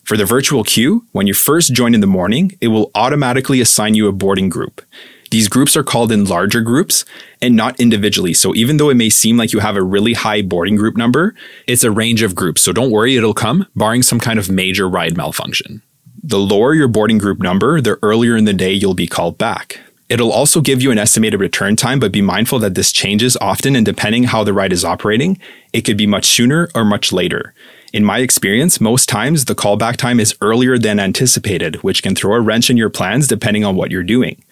For 0.05 0.19
the 0.19 0.27
virtual 0.27 0.65
queue, 0.65 1.07
when 1.13 1.27
you 1.27 1.33
first 1.33 1.73
join 1.73 1.95
in 1.95 2.03
the 2.03 2.07
morning, 2.07 2.59
it 2.61 2.69
will 2.69 2.91
automatically 2.95 3.63
assign 3.63 3.95
you 3.95 4.07
a 4.07 4.13
boarding 4.13 4.51
group. 4.51 4.83
These 5.31 5.49
groups 5.49 5.79
are 5.79 5.83
called 5.83 6.13
in 6.13 6.27
larger 6.27 6.61
groups 6.61 7.07
and 7.41 7.57
not 7.57 7.81
individually. 7.81 8.35
So 8.35 8.55
even 8.55 8.77
though 8.77 8.91
it 8.91 8.97
may 8.97 9.09
seem 9.09 9.39
like 9.39 9.55
you 9.55 9.61
have 9.61 9.77
a 9.77 9.83
really 9.83 10.13
high 10.13 10.43
boarding 10.43 10.77
group 10.77 10.99
number, 10.99 11.35
it's 11.67 11.85
a 11.85 11.91
range 11.91 12.21
of 12.21 12.35
groups. 12.35 12.61
So 12.61 12.71
don't 12.71 12.91
worry, 12.91 13.17
it'll 13.17 13.33
come, 13.33 13.67
barring 13.75 14.03
some 14.03 14.21
kind 14.21 14.39
of 14.39 14.51
major 14.51 14.87
ride 14.87 15.17
malfunction. 15.17 15.81
The 16.23 16.39
lower 16.39 16.75
your 16.75 16.89
boarding 16.89 17.19
group 17.19 17.39
number, 17.39 17.81
the 17.81 17.99
earlier 18.03 18.37
in 18.37 18.45
the 18.45 18.53
day 18.53 18.73
you'll 18.73 18.95
be 18.95 19.07
called 19.07 19.39
back. 19.39 19.81
It'll 20.11 20.33
also 20.33 20.61
give 20.61 20.83
you 20.83 20.91
an 20.91 20.99
estimated 20.99 21.41
return 21.41 21.77
time, 21.77 21.99
but 21.99 22.13
be 22.13 22.21
mindful 22.21 22.59
that 22.59 22.75
this 22.75 22.93
changes 22.93 23.39
often 23.41 23.75
and 23.75 23.87
depending 23.87 24.25
how 24.25 24.45
the 24.45 24.53
ride 24.53 24.73
is 24.73 24.85
operating, 24.85 25.39
it 25.73 25.81
could 25.81 25.97
be 25.97 26.07
much 26.07 26.27
sooner 26.27 26.69
or 26.75 26.85
much 26.85 27.11
later. 27.11 27.55
In 27.95 28.05
my 28.05 28.19
experience, 28.19 28.81
most 28.81 29.09
times 29.09 29.45
the 29.45 29.55
callback 29.55 29.95
time 29.95 30.19
is 30.19 30.35
earlier 30.41 30.77
than 30.79 30.99
anticipated, 30.99 31.77
which 31.85 32.03
can 32.03 32.17
throw 32.17 32.35
a 32.35 32.41
wrench 32.41 32.69
in 32.69 32.77
your 32.77 32.91
plans 32.91 33.29
depending 33.29 33.65
on 33.65 33.77
what 33.77 33.93
you're 33.93 34.03
doing. 34.03 34.43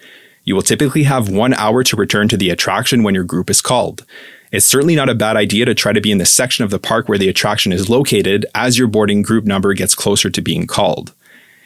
You 0.44 0.54
will 0.54 0.62
typically 0.62 1.02
have 1.02 1.28
one 1.28 1.52
hour 1.54 1.82
to 1.82 1.96
return 1.96 2.28
to 2.28 2.36
the 2.36 2.50
attraction 2.50 3.02
when 3.02 3.16
your 3.16 3.24
group 3.24 3.50
is 3.50 3.60
called. 3.60 4.06
It's 4.52 4.64
certainly 4.64 4.94
not 4.94 5.08
a 5.08 5.14
bad 5.16 5.36
idea 5.36 5.64
to 5.64 5.74
try 5.74 5.92
to 5.92 6.00
be 6.00 6.12
in 6.12 6.18
the 6.18 6.24
section 6.24 6.62
of 6.62 6.70
the 6.70 6.78
park 6.78 7.08
where 7.08 7.18
the 7.18 7.28
attraction 7.28 7.72
is 7.72 7.90
located 7.90 8.46
as 8.54 8.78
your 8.78 8.86
boarding 8.86 9.22
group 9.22 9.44
number 9.44 9.74
gets 9.74 9.96
closer 9.96 10.30
to 10.30 10.40
being 10.40 10.68
called. 10.68 11.12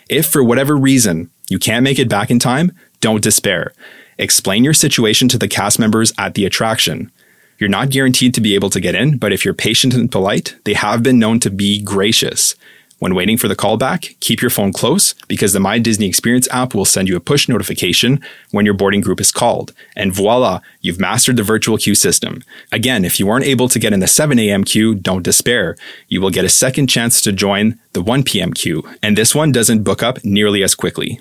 If 0.09 0.26
for 0.26 0.42
whatever 0.42 0.78
reason 0.78 1.30
you 1.50 1.59
can't 1.59 1.85
make 1.85 1.99
it 1.99 2.09
back 2.09 2.30
in 2.30 2.38
time, 2.38 2.73
don't 3.02 3.23
despair. 3.23 3.75
Explain 4.16 4.64
your 4.64 4.73
situation 4.73 5.28
to 5.28 5.37
the 5.37 5.47
cast 5.47 5.78
members 5.78 6.14
at 6.16 6.33
the 6.37 6.47
attraction. 6.47 7.12
You're 7.58 7.68
not 7.68 7.90
guaranteed 7.90 8.34
to 8.34 8.40
be 8.40 8.54
able 8.54 8.70
to 8.70 8.80
get 8.80 8.94
in, 8.94 9.16
but 9.16 9.32
if 9.32 9.44
you're 9.44 9.54
patient 9.54 9.94
and 9.94 10.12
polite, 10.12 10.56
they 10.64 10.75
have 10.75 11.02
been 11.02 11.18
known 11.18 11.40
to 11.40 11.50
be 11.50 11.82
gracious. 11.82 12.54
When 12.98 13.14
waiting 13.14 13.36
for 13.36 13.46
the 13.46 13.56
callback, 13.56 14.18
keep 14.20 14.40
your 14.40 14.50
phone 14.50 14.72
close 14.72 15.12
because 15.28 15.52
the 15.52 15.60
My 15.60 15.78
Disney 15.78 16.06
Experience 16.06 16.48
app 16.50 16.75
will 16.75 16.86
send 16.86 17.08
you 17.08 17.16
a 17.16 17.20
push 17.20 17.46
notification 17.46 18.20
when 18.52 18.64
your 18.64 18.75
boarding 18.75 19.02
group 19.02 19.20
is 19.20 19.30
called. 19.30 19.75
And 19.94 20.14
voila, 20.14 20.60
you've 20.80 20.98
mastered 20.98 21.36
the 21.36 21.42
virtual 21.42 21.76
queue 21.76 21.94
system. 21.94 22.42
Again, 22.72 23.04
if 23.04 23.20
you 23.20 23.28
aren't 23.28 23.44
able 23.44 23.68
to 23.68 23.78
get 23.78 23.92
in 23.92 24.00
the 24.00 24.06
7 24.06 24.38
a.m. 24.38 24.64
queue, 24.64 24.94
don't 24.94 25.22
despair. 25.22 25.76
You 26.08 26.22
will 26.22 26.30
get 26.30 26.46
a 26.46 26.48
second 26.48 26.86
chance 26.86 27.20
to 27.20 27.32
join 27.32 27.78
the 27.92 28.00
1 28.00 28.22
p.m. 28.22 28.54
queue, 28.54 28.82
and 29.02 29.16
this 29.16 29.34
one 29.34 29.52
doesn't 29.52 29.82
book 29.82 30.02
up 30.02 30.25
nearly 30.25 30.62
as 30.62 30.75
quickly. 30.75 31.20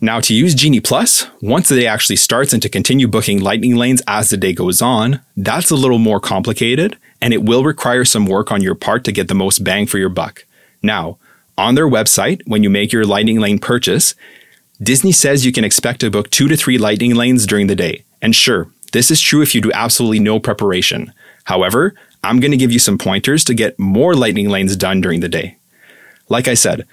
Now, 0.00 0.20
to 0.20 0.34
use 0.34 0.54
Genie 0.54 0.80
Plus, 0.80 1.26
once 1.40 1.68
the 1.68 1.76
day 1.76 1.86
actually 1.86 2.16
starts 2.16 2.52
and 2.52 2.62
to 2.62 2.68
continue 2.68 3.08
booking 3.08 3.40
lightning 3.40 3.76
lanes 3.76 4.02
as 4.06 4.30
the 4.30 4.36
day 4.36 4.52
goes 4.52 4.82
on, 4.82 5.20
that's 5.36 5.70
a 5.70 5.76
little 5.76 5.98
more 5.98 6.20
complicated, 6.20 6.96
and 7.20 7.32
it 7.32 7.44
will 7.44 7.64
require 7.64 8.04
some 8.04 8.26
work 8.26 8.50
on 8.50 8.62
your 8.62 8.74
part 8.74 9.04
to 9.04 9.12
get 9.12 9.28
the 9.28 9.34
most 9.34 9.64
bang 9.64 9.86
for 9.86 9.98
your 9.98 10.08
buck. 10.08 10.44
Now, 10.82 11.18
on 11.56 11.74
their 11.74 11.88
website, 11.88 12.42
when 12.46 12.62
you 12.62 12.70
make 12.70 12.92
your 12.92 13.04
Lightning 13.04 13.40
Lane 13.40 13.58
purchase, 13.58 14.14
Disney 14.82 15.12
says 15.12 15.46
you 15.46 15.52
can 15.52 15.64
expect 15.64 16.00
to 16.00 16.10
book 16.10 16.28
two 16.30 16.48
to 16.48 16.56
three 16.56 16.78
Lightning 16.78 17.14
Lanes 17.14 17.46
during 17.46 17.68
the 17.68 17.76
day. 17.76 18.04
And 18.20 18.34
sure, 18.34 18.68
this 18.92 19.10
is 19.10 19.20
true 19.20 19.42
if 19.42 19.54
you 19.54 19.60
do 19.60 19.72
absolutely 19.72 20.18
no 20.18 20.40
preparation. 20.40 21.12
However, 21.44 21.94
I'm 22.24 22.40
going 22.40 22.50
to 22.50 22.56
give 22.56 22.72
you 22.72 22.78
some 22.78 22.98
pointers 22.98 23.44
to 23.44 23.54
get 23.54 23.78
more 23.78 24.14
Lightning 24.14 24.48
Lanes 24.48 24.76
done 24.76 25.00
during 25.00 25.20
the 25.20 25.28
day. 25.28 25.58
Like 26.28 26.48
I 26.48 26.54
said, 26.54 26.86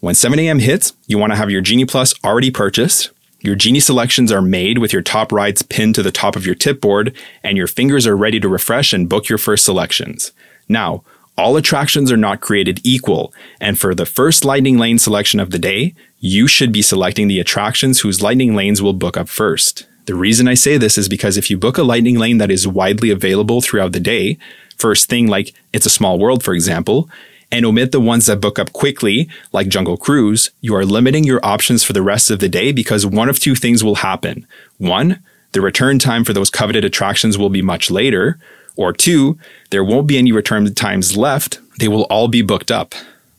when 0.00 0.14
7 0.14 0.38
a.m. 0.38 0.58
hits, 0.58 0.92
you 1.06 1.18
want 1.18 1.32
to 1.32 1.36
have 1.36 1.50
your 1.50 1.62
Genie 1.62 1.86
Plus 1.86 2.14
already 2.22 2.50
purchased. 2.50 3.10
Your 3.40 3.54
Genie 3.54 3.80
selections 3.80 4.30
are 4.30 4.42
made 4.42 4.78
with 4.78 4.92
your 4.92 5.02
top 5.02 5.32
rides 5.32 5.62
pinned 5.62 5.94
to 5.94 6.02
the 6.02 6.10
top 6.10 6.36
of 6.36 6.44
your 6.44 6.54
tip 6.54 6.80
board, 6.80 7.16
and 7.42 7.56
your 7.56 7.66
fingers 7.66 8.06
are 8.06 8.16
ready 8.16 8.40
to 8.40 8.48
refresh 8.48 8.92
and 8.92 9.08
book 9.08 9.28
your 9.28 9.38
first 9.38 9.64
selections. 9.64 10.32
Now, 10.68 11.02
all 11.38 11.56
attractions 11.56 12.10
are 12.10 12.16
not 12.16 12.40
created 12.40 12.80
equal, 12.82 13.32
and 13.60 13.78
for 13.78 13.94
the 13.94 14.06
first 14.06 14.44
lightning 14.44 14.78
lane 14.78 14.98
selection 14.98 15.38
of 15.38 15.50
the 15.50 15.58
day, 15.58 15.94
you 16.18 16.46
should 16.46 16.72
be 16.72 16.82
selecting 16.82 17.28
the 17.28 17.40
attractions 17.40 18.00
whose 18.00 18.22
lightning 18.22 18.54
lanes 18.54 18.80
will 18.80 18.94
book 18.94 19.16
up 19.16 19.28
first. 19.28 19.86
The 20.06 20.14
reason 20.14 20.48
I 20.48 20.54
say 20.54 20.78
this 20.78 20.96
is 20.96 21.08
because 21.08 21.36
if 21.36 21.50
you 21.50 21.58
book 21.58 21.78
a 21.78 21.82
lightning 21.82 22.18
lane 22.18 22.38
that 22.38 22.50
is 22.50 22.66
widely 22.66 23.10
available 23.10 23.60
throughout 23.60 23.92
the 23.92 24.00
day, 24.00 24.38
first 24.76 25.08
thing 25.08 25.26
like 25.26 25.52
It's 25.72 25.86
a 25.86 25.90
Small 25.90 26.18
World, 26.18 26.42
for 26.42 26.54
example, 26.54 27.10
and 27.52 27.64
omit 27.64 27.92
the 27.92 28.00
ones 28.00 28.26
that 28.26 28.40
book 28.40 28.58
up 28.58 28.72
quickly, 28.72 29.28
like 29.52 29.68
Jungle 29.68 29.96
Cruise, 29.96 30.50
you 30.60 30.74
are 30.74 30.84
limiting 30.84 31.24
your 31.24 31.44
options 31.44 31.84
for 31.84 31.92
the 31.92 32.02
rest 32.02 32.30
of 32.30 32.40
the 32.40 32.48
day 32.48 32.72
because 32.72 33.06
one 33.06 33.28
of 33.28 33.38
two 33.38 33.54
things 33.54 33.84
will 33.84 33.96
happen. 33.96 34.46
One, 34.78 35.22
the 35.52 35.60
return 35.60 35.98
time 35.98 36.24
for 36.24 36.32
those 36.32 36.50
coveted 36.50 36.84
attractions 36.84 37.38
will 37.38 37.50
be 37.50 37.62
much 37.62 37.90
later, 37.90 38.38
or 38.76 38.92
two, 38.92 39.38
there 39.70 39.84
won't 39.84 40.06
be 40.06 40.18
any 40.18 40.32
return 40.32 40.72
times 40.74 41.16
left. 41.16 41.60
They 41.78 41.88
will 41.88 42.02
all 42.04 42.28
be 42.28 42.42
booked 42.42 42.70
up. 42.70 42.94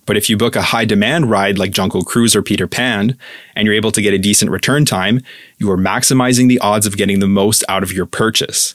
But 0.08 0.18
if 0.18 0.30
you 0.30 0.38
book 0.38 0.56
a 0.56 0.62
high 0.62 0.86
demand 0.86 1.30
ride 1.30 1.60
like 1.60 1.72
Jungle 1.72 2.04
Cruise 2.04 2.36
or 2.36 2.42
Peter 2.42 2.66
Pan, 2.66 3.18
and 3.56 3.66
you're 3.66 3.76
able 3.76 3.92
to 3.92 4.02
get 4.02 4.14
a 4.14 4.18
decent 4.18 4.50
return 4.50 4.86
time, 4.86 5.22
you 5.58 5.70
are 5.70 5.78
maximizing 5.78 6.48
the 6.48 6.60
odds 6.60 6.86
of 6.86 6.98
getting 6.98 7.20
the 7.20 7.28
most 7.28 7.64
out 7.68 7.84
of 7.84 7.92
your 7.92 8.06
purchase. 8.06 8.74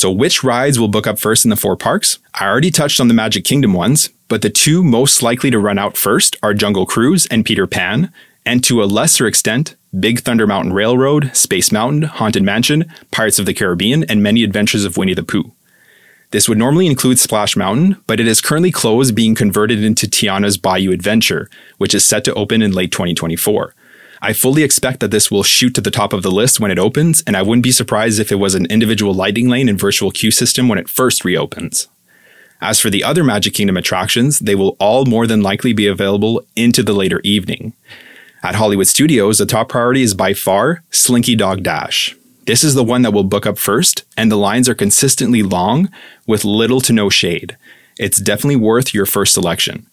So 0.00 0.10
which 0.10 0.42
rides 0.42 0.80
will 0.80 0.88
book 0.88 1.06
up 1.06 1.18
first 1.18 1.44
in 1.44 1.50
the 1.50 1.56
four 1.56 1.76
parks? 1.76 2.20
I 2.32 2.46
already 2.46 2.70
touched 2.70 3.00
on 3.00 3.08
the 3.08 3.12
Magic 3.12 3.44
Kingdom 3.44 3.74
ones, 3.74 4.08
but 4.28 4.40
the 4.40 4.48
two 4.48 4.82
most 4.82 5.22
likely 5.22 5.50
to 5.50 5.58
run 5.58 5.78
out 5.78 5.94
first 5.94 6.38
are 6.42 6.54
Jungle 6.54 6.86
Cruise 6.86 7.26
and 7.26 7.44
Peter 7.44 7.66
Pan, 7.66 8.10
and 8.46 8.64
to 8.64 8.82
a 8.82 8.88
lesser 8.88 9.26
extent, 9.26 9.76
Big 10.00 10.20
Thunder 10.20 10.46
Mountain 10.46 10.72
Railroad, 10.72 11.36
Space 11.36 11.70
Mountain, 11.70 12.04
Haunted 12.04 12.42
Mansion, 12.42 12.90
Pirates 13.10 13.38
of 13.38 13.44
the 13.44 13.52
Caribbean, 13.52 14.04
and 14.04 14.22
Many 14.22 14.42
Adventures 14.42 14.86
of 14.86 14.96
Winnie 14.96 15.12
the 15.12 15.22
Pooh. 15.22 15.52
This 16.30 16.48
would 16.48 16.56
normally 16.56 16.86
include 16.86 17.18
Splash 17.18 17.54
Mountain, 17.54 17.98
but 18.06 18.20
it 18.20 18.26
is 18.26 18.40
currently 18.40 18.72
closed, 18.72 19.14
being 19.14 19.34
converted 19.34 19.84
into 19.84 20.06
Tiana's 20.06 20.56
Bayou 20.56 20.92
Adventure, 20.92 21.50
which 21.76 21.94
is 21.94 22.06
set 22.06 22.24
to 22.24 22.32
open 22.32 22.62
in 22.62 22.72
late 22.72 22.90
2024. 22.90 23.74
I 24.22 24.34
fully 24.34 24.62
expect 24.62 25.00
that 25.00 25.10
this 25.10 25.30
will 25.30 25.42
shoot 25.42 25.74
to 25.74 25.80
the 25.80 25.90
top 25.90 26.12
of 26.12 26.22
the 26.22 26.30
list 26.30 26.60
when 26.60 26.70
it 26.70 26.78
opens, 26.78 27.22
and 27.26 27.36
I 27.36 27.42
wouldn't 27.42 27.64
be 27.64 27.72
surprised 27.72 28.20
if 28.20 28.30
it 28.30 28.36
was 28.36 28.54
an 28.54 28.66
individual 28.66 29.14
lightning 29.14 29.48
lane 29.48 29.68
and 29.68 29.80
virtual 29.80 30.10
queue 30.10 30.30
system 30.30 30.68
when 30.68 30.78
it 30.78 30.90
first 30.90 31.24
reopens. 31.24 31.88
As 32.60 32.78
for 32.78 32.90
the 32.90 33.02
other 33.02 33.24
Magic 33.24 33.54
Kingdom 33.54 33.78
attractions, 33.78 34.38
they 34.40 34.54
will 34.54 34.76
all 34.78 35.06
more 35.06 35.26
than 35.26 35.40
likely 35.40 35.72
be 35.72 35.86
available 35.86 36.44
into 36.54 36.82
the 36.82 36.92
later 36.92 37.20
evening. 37.24 37.72
At 38.42 38.56
Hollywood 38.56 38.88
Studios, 38.88 39.38
the 39.38 39.46
top 39.46 39.70
priority 39.70 40.02
is 40.02 40.12
by 40.12 40.34
far 40.34 40.82
Slinky 40.90 41.34
Dog 41.34 41.62
Dash. 41.62 42.14
This 42.46 42.62
is 42.62 42.74
the 42.74 42.84
one 42.84 43.00
that 43.02 43.12
will 43.12 43.24
book 43.24 43.46
up 43.46 43.58
first, 43.58 44.04
and 44.18 44.30
the 44.30 44.36
lines 44.36 44.68
are 44.68 44.74
consistently 44.74 45.42
long 45.42 45.88
with 46.26 46.44
little 46.44 46.82
to 46.82 46.92
no 46.92 47.08
shade. 47.08 47.56
It's 47.98 48.20
definitely 48.20 48.56
worth 48.56 48.92
your 48.92 49.06
first 49.06 49.32
selection. 49.32 49.86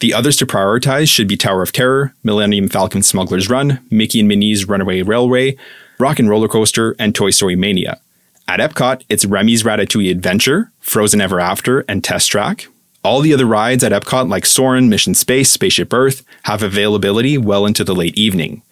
The 0.00 0.14
others 0.14 0.36
to 0.38 0.46
prioritize 0.46 1.08
should 1.08 1.28
be 1.28 1.36
Tower 1.36 1.62
of 1.62 1.72
Terror, 1.72 2.14
Millennium 2.24 2.68
Falcon 2.68 3.02
Smuggler's 3.02 3.50
Run, 3.50 3.86
Mickey 3.90 4.20
and 4.20 4.28
Minnie's 4.28 4.66
Runaway 4.66 5.02
Railway, 5.02 5.56
Rock 5.98 6.18
and 6.18 6.28
Roller 6.28 6.48
Coaster, 6.48 6.96
and 6.98 7.14
Toy 7.14 7.30
Story 7.30 7.54
Mania. 7.54 8.00
At 8.48 8.60
Epcot, 8.60 9.04
it's 9.10 9.26
Remy's 9.26 9.62
Ratatouille 9.62 10.10
Adventure, 10.10 10.72
Frozen 10.80 11.20
Ever 11.20 11.38
After, 11.38 11.80
and 11.80 12.02
Test 12.02 12.30
Track. 12.30 12.66
All 13.04 13.20
the 13.20 13.34
other 13.34 13.44
rides 13.44 13.84
at 13.84 13.92
Epcot, 13.92 14.28
like 14.28 14.46
Soarin', 14.46 14.88
Mission 14.88 15.14
Space, 15.14 15.50
Spaceship 15.50 15.92
Earth, 15.92 16.24
have 16.44 16.62
availability 16.62 17.36
well 17.36 17.66
into 17.66 17.84
the 17.84 17.94
late 17.94 18.16
evening. 18.18 18.62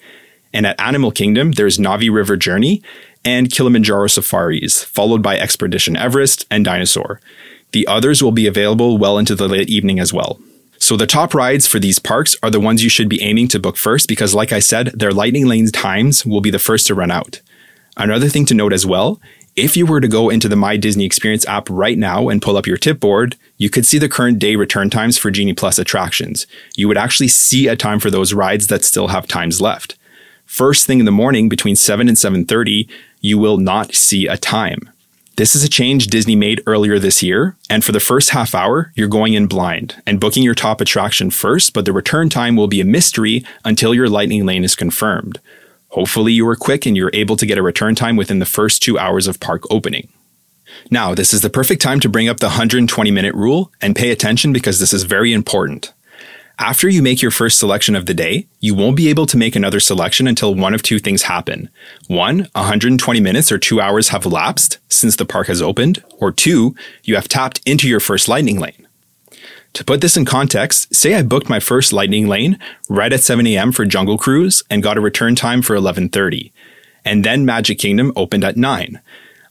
And 0.55 0.67
at 0.67 0.81
Animal 0.81 1.11
Kingdom, 1.11 1.53
there's 1.53 1.77
Na'vi 1.77 2.11
River 2.11 2.39
Journey 2.39 2.83
and 3.23 3.51
Kilimanjaro 3.51 4.07
Safaris, 4.07 4.83
followed 4.83 5.23
by 5.23 5.39
Expedition 5.39 5.95
Everest 5.95 6.47
and 6.51 6.65
Dinosaur. 6.65 7.21
The 7.73 7.87
others 7.87 8.23
will 8.23 8.33
be 8.33 8.47
available 8.47 8.97
well 8.97 9.19
into 9.19 9.35
the 9.35 9.49
late 9.49 9.69
evening 9.69 10.01
as 10.01 10.13
well. 10.13 10.41
So 10.89 10.97
the 10.97 11.07
top 11.07 11.35
rides 11.35 11.67
for 11.67 11.79
these 11.79 11.99
parks 11.99 12.35
are 12.43 12.49
the 12.49 12.59
ones 12.59 12.83
you 12.83 12.89
should 12.89 13.11
be 13.11 13.21
aiming 13.21 13.49
to 13.49 13.59
book 13.59 13.77
first 13.77 14.09
because 14.09 14.35
like 14.35 14.55
I 14.55 14.59
said, 14.59 14.87
their 14.95 15.13
lightning 15.13 15.45
lane 15.45 15.67
times 15.67 16.25
will 16.25 16.41
be 16.41 16.51
the 16.51 16.59
first 16.59 16.87
to 16.87 16.95
run 16.95 17.11
out. 17.11 17.43
Another 17.99 18.31
thing 18.31 18.47
to 18.47 18.55
note 18.55 18.73
as 18.73 18.87
well, 18.87 19.21
if 19.55 19.77
you 19.77 19.85
were 19.85 20.01
to 20.01 20.09
go 20.09 20.31
into 20.31 20.49
the 20.49 20.57
My 20.57 20.79
Disney 20.79 21.05
Experience 21.05 21.47
app 21.47 21.69
right 21.69 21.99
now 21.99 22.31
and 22.31 22.41
pull 22.41 22.57
up 22.57 22.67
your 22.67 22.79
tip 22.79 23.01
board, 23.01 23.37
you 23.59 23.69
could 23.69 23.85
see 23.85 23.99
the 23.99 24.09
current 24.09 24.39
day 24.39 24.57
return 24.57 24.89
times 24.89 25.19
for 25.19 25.31
Genie 25.31 25.53
Plus 25.53 25.79
attractions. 25.79 26.47
You 26.75 26.89
would 26.89 26.97
actually 26.97 27.29
see 27.29 27.69
a 27.69 27.77
time 27.77 28.01
for 28.01 28.11
those 28.11 28.33
rides 28.33 28.69
that 28.69 28.83
still 28.83 29.09
have 29.09 29.29
times 29.29 29.61
left. 29.61 29.99
First 30.47 30.87
thing 30.87 31.01
in 31.01 31.05
the 31.05 31.13
morning 31.13 31.51
between 31.51 31.77
7 31.77 32.09
and 32.09 32.17
7:30, 32.17 32.89
you 33.21 33.37
will 33.37 33.59
not 33.59 33.95
see 33.95 34.27
a 34.27 34.39
time. 34.39 34.89
This 35.39 35.55
is 35.55 35.63
a 35.63 35.69
change 35.69 36.09
Disney 36.09 36.35
made 36.35 36.65
earlier 36.67 36.99
this 36.99 37.23
year, 37.23 37.57
and 37.71 37.85
for 37.85 37.93
the 37.93 38.01
first 38.01 38.31
half 38.31 38.57
hour, 38.57 38.91
you're 38.97 39.07
going 39.07 39.35
in 39.35 39.47
blind 39.47 40.03
and 40.05 40.19
booking 40.19 40.43
your 40.43 40.57
top 40.57 40.81
attraction 40.81 41.31
first, 41.31 41.73
but 41.73 41.85
the 41.85 41.93
return 41.93 42.29
time 42.29 42.57
will 42.57 42.67
be 42.67 42.81
a 42.81 42.85
mystery 42.85 43.45
until 43.65 43.95
your 43.95 44.09
lightning 44.09 44.45
lane 44.45 44.65
is 44.65 44.75
confirmed. 44.75 45.39
Hopefully, 45.91 46.33
you 46.33 46.45
were 46.45 46.57
quick 46.57 46.87
and 46.87 46.97
you're 46.97 47.13
able 47.15 47.37
to 47.37 47.47
get 47.47 47.57
a 47.57 47.63
return 47.63 47.95
time 47.95 48.17
within 48.17 48.41
the 48.41 48.47
first 48.47 48.83
two 48.83 48.99
hours 48.99 49.29
of 49.29 49.39
park 49.39 49.63
opening. 49.71 50.09
Now, 50.91 51.15
this 51.15 51.33
is 51.33 51.41
the 51.41 51.51
perfect 51.51 51.81
time 51.81 52.01
to 52.01 52.09
bring 52.09 52.29
up 52.29 52.41
the 52.41 52.47
120 52.47 53.13
minute 53.13 53.37
rule 53.37 53.71
and 53.81 53.95
pay 53.95 54.11
attention 54.11 54.53
because 54.53 54.81
this 54.81 54.93
is 54.93 55.05
very 55.05 55.33
important. 55.33 55.93
After 56.61 56.89
you 56.89 57.03
make 57.03 57.23
your 57.23 57.31
first 57.31 57.57
selection 57.61 57.95
of 57.95 58.07
the 58.07 58.15
day, 58.15 58.49
you 58.59 58.75
won't 58.75 58.97
be 58.97 59.09
able 59.09 59.27
to 59.27 59.37
make 59.37 59.55
another 59.55 59.79
selection 59.79 60.27
until 60.27 60.57
one 60.57 60.75
of 60.75 60.83
two 60.83 60.99
things 60.99 61.23
happen. 61.23 61.71
One, 62.09 62.49
120 62.57 63.21
minutes 63.21 63.53
or 63.53 63.59
two 63.59 63.81
hours 63.81 64.09
have 64.09 64.27
elapsed 64.27 64.79
since 64.89 65.15
the 65.15 65.25
park 65.25 65.47
has 65.47 65.63
opened, 65.63 66.03
or 66.19 66.33
two, 66.33 66.75
you 67.05 67.15
have 67.15 67.29
tapped 67.29 67.61
into 67.65 67.89
your 67.89 68.01
first 68.01 68.27
lightning 68.27 68.59
lane. 68.59 68.89
To 69.75 69.85
put 69.85 70.01
this 70.01 70.17
in 70.17 70.25
context, 70.25 70.93
say 70.93 71.15
I 71.15 71.23
booked 71.23 71.49
my 71.49 71.61
first 71.61 71.93
lightning 71.93 72.27
lane 72.27 72.59
right 72.89 73.13
at 73.13 73.21
7 73.21 73.47
a.m. 73.47 73.71
for 73.71 73.85
Jungle 73.85 74.19
Cruise 74.19 74.65
and 74.69 74.83
got 74.83 74.99
a 74.99 75.01
return 75.01 75.37
time 75.37 75.63
for 75.63 75.77
11:30, 75.77 76.51
and 77.05 77.23
then 77.23 77.47
Magic 77.47 77.79
Kingdom 77.79 78.13
opened 78.17 78.43
at 78.43 78.57
9. 78.57 79.01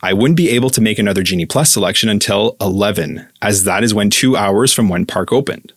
I 0.02 0.12
wouldn't 0.12 0.36
be 0.36 0.50
able 0.50 0.72
to 0.72 0.82
make 0.82 1.00
another 1.00 1.24
Genie 1.24 1.46
Plus 1.46 1.72
selection 1.72 2.10
until 2.10 2.58
11, 2.60 3.28
as 3.42 3.64
that 3.64 3.84
is 3.84 3.94
when 3.94 4.10
2 4.10 4.36
hours 4.36 4.74
from 4.74 4.90
when 4.90 5.06
park 5.06 5.32
opened. 5.32 5.72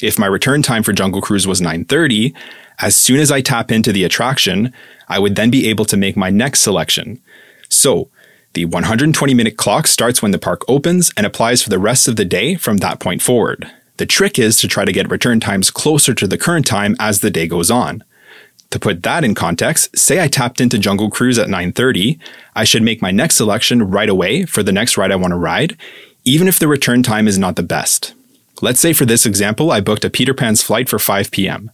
If 0.00 0.18
my 0.18 0.26
return 0.26 0.62
time 0.62 0.82
for 0.82 0.92
Jungle 0.92 1.22
Cruise 1.22 1.46
was 1.46 1.60
9:30, 1.60 2.34
as 2.78 2.94
soon 2.94 3.18
as 3.18 3.30
I 3.30 3.40
tap 3.40 3.72
into 3.72 3.92
the 3.92 4.04
attraction, 4.04 4.72
I 5.08 5.18
would 5.18 5.36
then 5.36 5.50
be 5.50 5.68
able 5.68 5.86
to 5.86 5.96
make 5.96 6.16
my 6.16 6.28
next 6.28 6.60
selection. 6.60 7.20
So, 7.68 8.10
the 8.52 8.66
120 8.66 9.32
minute 9.32 9.56
clock 9.56 9.86
starts 9.86 10.20
when 10.20 10.32
the 10.32 10.38
park 10.38 10.62
opens 10.68 11.10
and 11.16 11.26
applies 11.26 11.62
for 11.62 11.70
the 11.70 11.78
rest 11.78 12.08
of 12.08 12.16
the 12.16 12.24
day 12.24 12.56
from 12.56 12.78
that 12.78 13.00
point 13.00 13.22
forward. 13.22 13.70
The 13.96 14.06
trick 14.06 14.38
is 14.38 14.58
to 14.58 14.68
try 14.68 14.84
to 14.84 14.92
get 14.92 15.10
return 15.10 15.40
times 15.40 15.70
closer 15.70 16.12
to 16.12 16.26
the 16.26 16.38
current 16.38 16.66
time 16.66 16.94
as 17.00 17.20
the 17.20 17.30
day 17.30 17.46
goes 17.46 17.70
on. 17.70 18.04
To 18.70 18.78
put 18.78 19.02
that 19.04 19.24
in 19.24 19.34
context, 19.34 19.96
say 19.96 20.22
I 20.22 20.28
tapped 20.28 20.60
into 20.60 20.78
Jungle 20.78 21.10
Cruise 21.10 21.38
at 21.38 21.48
9:30, 21.48 22.18
I 22.54 22.64
should 22.64 22.82
make 22.82 23.00
my 23.00 23.10
next 23.10 23.36
selection 23.36 23.82
right 23.82 24.08
away 24.08 24.44
for 24.44 24.62
the 24.62 24.72
next 24.72 24.98
ride 24.98 25.12
I 25.12 25.16
want 25.16 25.32
to 25.32 25.38
ride, 25.38 25.76
even 26.24 26.48
if 26.48 26.58
the 26.58 26.68
return 26.68 27.02
time 27.02 27.26
is 27.26 27.38
not 27.38 27.56
the 27.56 27.62
best. 27.62 28.12
Let's 28.62 28.80
say 28.80 28.92
for 28.92 29.04
this 29.04 29.26
example, 29.26 29.70
I 29.70 29.80
booked 29.80 30.04
a 30.04 30.10
Peter 30.10 30.32
Pan's 30.32 30.62
flight 30.62 30.88
for 30.88 30.98
5 30.98 31.30
p.m. 31.30 31.70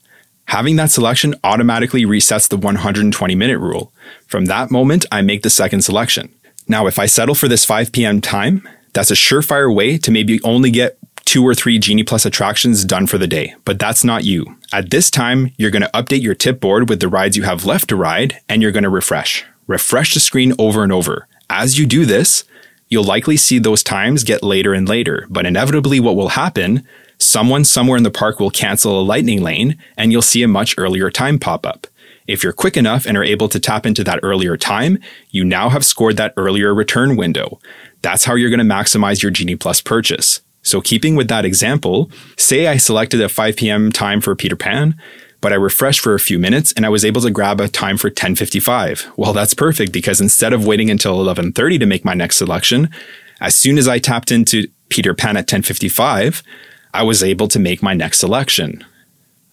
Having 0.47 0.77
that 0.77 0.90
selection 0.90 1.35
automatically 1.45 2.05
resets 2.05 2.49
the 2.49 2.57
120 2.57 3.35
minute 3.35 3.59
rule. 3.59 3.92
From 4.27 4.47
that 4.47 4.71
moment, 4.71 5.07
I 5.12 5.23
make 5.23 5.42
the 5.42 5.51
second 5.51 5.83
selection. 5.83 6.35
Now, 6.66 6.87
if 6.87 6.99
I 6.99 7.07
settle 7.07 7.35
for 7.35 7.49
this 7.49 7.64
5 7.64 7.92
p.m. 7.92 8.21
time, 8.21 8.68
that's 8.92 9.11
a 9.11 9.14
surefire 9.14 9.75
way 9.75 9.97
to 9.99 10.11
maybe 10.11 10.40
only 10.42 10.71
get 10.71 10.99
two 11.25 11.47
or 11.47 11.55
three 11.55 11.79
Genie 11.79 12.03
Plus 12.03 12.27
attractions 12.27 12.85
done 12.85 13.07
for 13.07 13.16
the 13.16 13.27
day, 13.27 13.55
but 13.64 13.79
that's 13.79 14.05
not 14.05 14.25
you. 14.25 14.59
At 14.73 14.90
this 14.90 15.11
time, 15.11 15.53
you're 15.57 15.71
going 15.71 15.83
to 15.83 15.90
update 15.95 16.23
your 16.23 16.35
tip 16.35 16.61
board 16.61 16.88
with 16.88 17.01
the 17.01 17.09
rides 17.09 17.37
you 17.37 17.45
have 17.45 17.64
left 17.64 17.88
to 17.88 17.97
ride, 17.97 18.40
and 18.49 18.61
you're 18.61 18.73
going 18.73 18.83
to 18.83 18.90
refresh. 18.90 19.45
Refresh 19.66 20.14
the 20.14 20.21
screen 20.21 20.53
over 20.59 20.83
and 20.83 20.92
over. 20.92 21.29
As 21.49 21.79
you 21.79 21.87
do 21.87 22.05
this, 22.05 22.45
you'll 22.93 23.03
likely 23.03 23.39
see 23.39 23.59
those 23.59 23.83
times 23.83 24.23
get 24.23 24.43
later 24.43 24.75
and 24.75 24.87
later. 24.87 25.27
But 25.31 25.47
inevitably, 25.47 25.99
what 25.99 26.15
will 26.15 26.29
happen, 26.29 26.87
someone 27.17 27.65
somewhere 27.65 27.97
in 27.97 28.03
the 28.03 28.11
park 28.11 28.39
will 28.39 28.51
cancel 28.51 29.01
a 29.01 29.03
lightning 29.03 29.41
lane 29.41 29.79
and 29.97 30.13
you'll 30.13 30.21
see 30.21 30.43
a 30.43 30.49
much 30.49 30.75
earlier 30.77 31.11
time 31.11 31.39
pop 31.39 31.65
up. 31.65 31.87
If 32.27 32.45
you're 32.45 32.53
quick 32.53 32.77
enough 32.77 33.07
and 33.07 33.17
are 33.17 33.25
able 33.25 33.49
to 33.49 33.59
tap 33.59 33.87
into 33.87 34.05
that 34.05 34.21
earlier 34.23 34.59
time, 34.59 34.99
you 35.31 35.43
now 35.43 35.71
have 35.71 35.87
scored 35.87 36.19
that 36.19 36.35
earlier 36.37 36.75
return 36.75 37.17
window. 37.17 37.59
That's 38.03 38.27
how 38.27 38.35
you're 38.35 38.51
going 38.51 38.59
to 38.59 38.75
maximize 38.75 39.23
your 39.23 39.33
Genie 39.33 39.57
Plus 39.57 39.81
purchase. 39.81 40.43
So 40.61 40.83
keeping 40.83 41.17
with 41.17 41.29
that 41.29 41.47
example, 41.47 42.11
say 42.37 42.67
I 42.67 42.77
selected 42.77 43.23
a 43.23 43.31
5 43.31 43.57
p.m. 43.57 43.91
time 43.91 44.21
for 44.21 44.37
Peter 44.37 44.55
Pan, 44.55 45.01
but 45.43 45.53
I 45.53 45.57
refreshed 45.57 46.01
for 46.01 46.15
a 46.15 46.21
few 46.21 46.39
minutes 46.39 46.73
and 46.73 46.87
I 46.87 46.89
was 46.89 47.05
able 47.05 47.21
to 47.21 47.31
grab 47.31 47.61
a 47.61 47.69
time 47.69 47.99
for 47.99 48.09
10:55. 48.09 49.09
Well, 49.17 49.35
that's 49.35 49.53
perfect 49.53 49.93
because 49.93 50.23
instead 50.23 50.55
of 50.55 50.65
waiting 50.65 50.89
until 50.89 51.19
11:30 51.19 51.79
to 51.81 51.87
make 51.87 52.05
my 52.05 52.15
next 52.15 52.37
selection, 52.37 52.89
as 53.43 53.55
soon 53.55 53.77
as 53.77 53.87
I 53.87 53.99
tapped 53.99 54.33
into 54.33 54.69
Peter 54.89 55.13
Pan 55.13 55.37
at 55.37 55.47
10:55, 55.47 56.43
I 56.95 57.03
was 57.03 57.23
able 57.23 57.49
to 57.49 57.59
make 57.59 57.83
my 57.83 57.93
next 57.93 58.21
selection. 58.21 58.85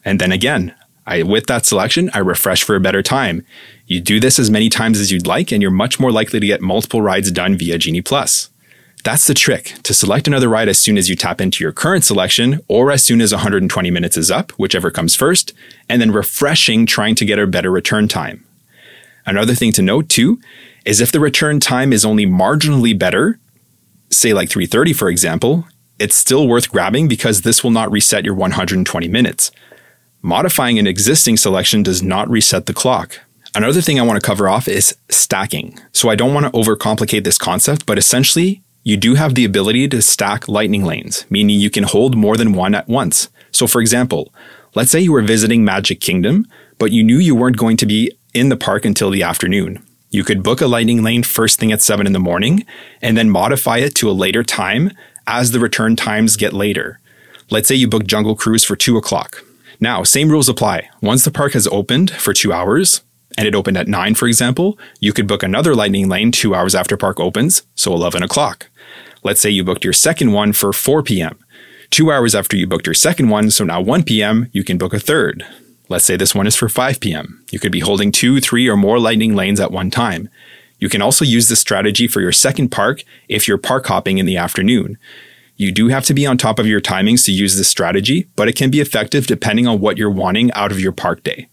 And 0.06 0.21
then 0.21 0.32
again, 0.32 0.73
I 1.08 1.23
with 1.23 1.47
that 1.47 1.65
selection, 1.65 2.10
I 2.13 2.19
refresh 2.19 2.63
for 2.63 2.75
a 2.75 2.80
better 2.80 3.02
time. 3.02 3.43
You 3.88 3.99
do 3.99 4.19
this 4.19 4.38
as 4.38 4.52
many 4.52 4.69
times 4.69 4.99
as 4.99 5.12
you'd 5.12 5.28
like 5.28 5.52
and 5.52 5.62
you're 5.62 5.71
much 5.71 5.99
more 5.99 6.12
likely 6.12 6.39
to 6.39 6.45
get 6.45 6.62
multiple 6.62 7.02
rides 7.02 7.32
done 7.32 7.58
via 7.58 7.80
Genie 7.80 8.04
Plus. 8.04 8.49
That's 9.03 9.27
the 9.27 9.33
trick 9.33 9.75
to 9.83 9.93
select 9.93 10.27
another 10.27 10.49
ride 10.49 10.67
as 10.67 10.77
soon 10.77 10.97
as 10.97 11.09
you 11.09 11.15
tap 11.15 11.39
into 11.39 11.63
your 11.63 11.71
current 11.71 12.03
selection 12.03 12.59
or 12.67 12.91
as 12.91 13.01
soon 13.01 13.21
as 13.21 13.31
120 13.31 13.91
minutes 13.91 14.17
is 14.17 14.29
up, 14.29 14.51
whichever 14.51 14.91
comes 14.91 15.15
first, 15.15 15.53
and 15.88 16.01
then 16.01 16.12
refreshing 16.12 16.85
trying 16.85 17.15
to 17.15 17.25
get 17.25 17.39
a 17.39 17.47
better 17.47 17.71
return 17.71 18.07
time. 18.07 18.45
Another 19.25 19.55
thing 19.55 19.71
to 19.73 19.81
note 19.81 20.09
too 20.09 20.39
is 20.85 20.99
if 20.99 21.12
the 21.12 21.19
return 21.19 21.59
time 21.59 21.93
is 21.93 22.03
only 22.03 22.25
marginally 22.25 22.97
better, 22.97 23.39
say 24.09 24.33
like 24.33 24.49
330 24.49 24.93
for 24.93 25.09
example, 25.09 25.65
it's 25.97 26.15
still 26.15 26.47
worth 26.47 26.69
grabbing 26.69 27.07
because 27.07 27.41
this 27.41 27.63
will 27.63 27.71
not 27.71 27.91
reset 27.91 28.25
your 28.25 28.33
120 28.33 29.07
minutes. 29.07 29.51
Modifying 30.21 30.77
an 30.77 30.88
existing 30.88 31.38
selection 31.38 31.83
does 31.83 32.03
not 32.03 32.29
reset 32.29 32.65
the 32.65 32.73
clock. 32.73 33.19
Another 33.55 33.81
thing 33.81 33.99
I 33.99 34.03
want 34.03 34.21
to 34.21 34.25
cover 34.25 34.49
off 34.49 34.67
is 34.67 34.95
stacking. 35.09 35.79
So 35.93 36.09
I 36.09 36.15
don't 36.15 36.33
want 36.33 36.45
to 36.45 36.51
overcomplicate 36.51 37.23
this 37.23 37.38
concept, 37.38 37.85
but 37.85 37.97
essentially 37.97 38.62
you 38.83 38.97
do 38.97 39.15
have 39.15 39.35
the 39.35 39.45
ability 39.45 39.87
to 39.89 40.01
stack 40.01 40.47
lightning 40.47 40.83
lanes, 40.83 41.25
meaning 41.29 41.59
you 41.59 41.69
can 41.69 41.83
hold 41.83 42.15
more 42.15 42.37
than 42.37 42.53
one 42.53 42.75
at 42.75 42.87
once. 42.87 43.29
So 43.51 43.67
for 43.67 43.81
example, 43.81 44.33
let's 44.75 44.91
say 44.91 44.99
you 44.99 45.11
were 45.11 45.21
visiting 45.21 45.63
Magic 45.63 45.99
Kingdom, 45.99 46.47
but 46.77 46.91
you 46.91 47.03
knew 47.03 47.17
you 47.17 47.35
weren't 47.35 47.57
going 47.57 47.77
to 47.77 47.85
be 47.85 48.11
in 48.33 48.49
the 48.49 48.57
park 48.57 48.85
until 48.85 49.09
the 49.09 49.23
afternoon. 49.23 49.83
You 50.11 50.23
could 50.23 50.43
book 50.43 50.61
a 50.61 50.67
lightning 50.67 51.03
lane 51.03 51.23
first 51.23 51.59
thing 51.59 51.71
at 51.71 51.81
7 51.81 52.07
in 52.07 52.13
the 52.13 52.19
morning 52.19 52.65
and 53.01 53.15
then 53.15 53.29
modify 53.29 53.77
it 53.77 53.93
to 53.95 54.09
a 54.09 54.11
later 54.11 54.43
time 54.43 54.91
as 55.27 55.51
the 55.51 55.59
return 55.59 55.95
times 55.95 56.35
get 56.35 56.53
later. 56.53 56.99
Let's 57.51 57.67
say 57.67 57.75
you 57.75 57.87
book 57.87 58.07
Jungle 58.07 58.35
Cruise 58.35 58.63
for 58.63 58.75
2 58.75 58.97
o'clock. 58.97 59.43
Now, 59.79 60.03
same 60.03 60.29
rules 60.29 60.49
apply. 60.49 60.89
Once 61.01 61.23
the 61.23 61.31
park 61.31 61.53
has 61.53 61.67
opened 61.67 62.11
for 62.11 62.33
two 62.33 62.51
hours, 62.51 63.01
and 63.37 63.47
it 63.47 63.55
opened 63.55 63.77
at 63.77 63.87
9, 63.87 64.15
for 64.15 64.27
example, 64.27 64.77
you 64.99 65.13
could 65.13 65.27
book 65.27 65.43
another 65.43 65.75
lightning 65.75 66.09
lane 66.09 66.31
two 66.31 66.55
hours 66.55 66.75
after 66.75 66.97
park 66.97 67.19
opens, 67.19 67.63
so 67.75 67.93
11 67.93 68.23
o'clock. 68.23 68.69
Let's 69.23 69.41
say 69.41 69.49
you 69.49 69.63
booked 69.63 69.83
your 69.83 69.93
second 69.93 70.31
one 70.31 70.53
for 70.53 70.73
4 70.73 71.03
p.m. 71.03 71.37
Two 71.89 72.11
hours 72.11 72.35
after 72.35 72.55
you 72.55 72.67
booked 72.67 72.87
your 72.87 72.93
second 72.93 73.29
one, 73.29 73.49
so 73.51 73.63
now 73.63 73.81
1 73.81 74.03
p.m., 74.03 74.49
you 74.53 74.63
can 74.63 74.77
book 74.77 74.93
a 74.93 74.99
third. 74.99 75.45
Let's 75.89 76.05
say 76.05 76.15
this 76.15 76.35
one 76.35 76.47
is 76.47 76.55
for 76.55 76.69
5 76.69 76.99
p.m. 76.99 77.43
You 77.51 77.59
could 77.59 77.71
be 77.71 77.79
holding 77.79 78.11
two, 78.11 78.39
three, 78.39 78.67
or 78.69 78.77
more 78.77 78.99
lightning 78.99 79.35
lanes 79.35 79.59
at 79.59 79.71
one 79.71 79.89
time. 79.89 80.29
You 80.77 80.87
can 80.87 81.01
also 81.01 81.25
use 81.25 81.49
this 81.49 81.59
strategy 81.59 82.07
for 82.07 82.21
your 82.21 82.31
second 82.31 82.69
park 82.69 83.03
if 83.27 83.47
you're 83.47 83.57
park 83.57 83.87
hopping 83.87 84.17
in 84.17 84.25
the 84.25 84.37
afternoon. 84.37 84.97
You 85.57 85.71
do 85.73 85.89
have 85.89 86.05
to 86.05 86.13
be 86.13 86.25
on 86.25 86.37
top 86.37 86.57
of 86.57 86.67
your 86.67 86.79
timings 86.79 87.25
to 87.25 87.33
use 87.33 87.57
this 87.57 87.67
strategy, 87.67 88.27
but 88.37 88.47
it 88.47 88.55
can 88.55 88.69
be 88.69 88.79
effective 88.79 89.27
depending 89.27 89.67
on 89.67 89.81
what 89.81 89.97
you're 89.97 90.09
wanting 90.09 90.51
out 90.53 90.71
of 90.71 90.79
your 90.79 90.93
park 90.93 91.23
day. 91.23 91.49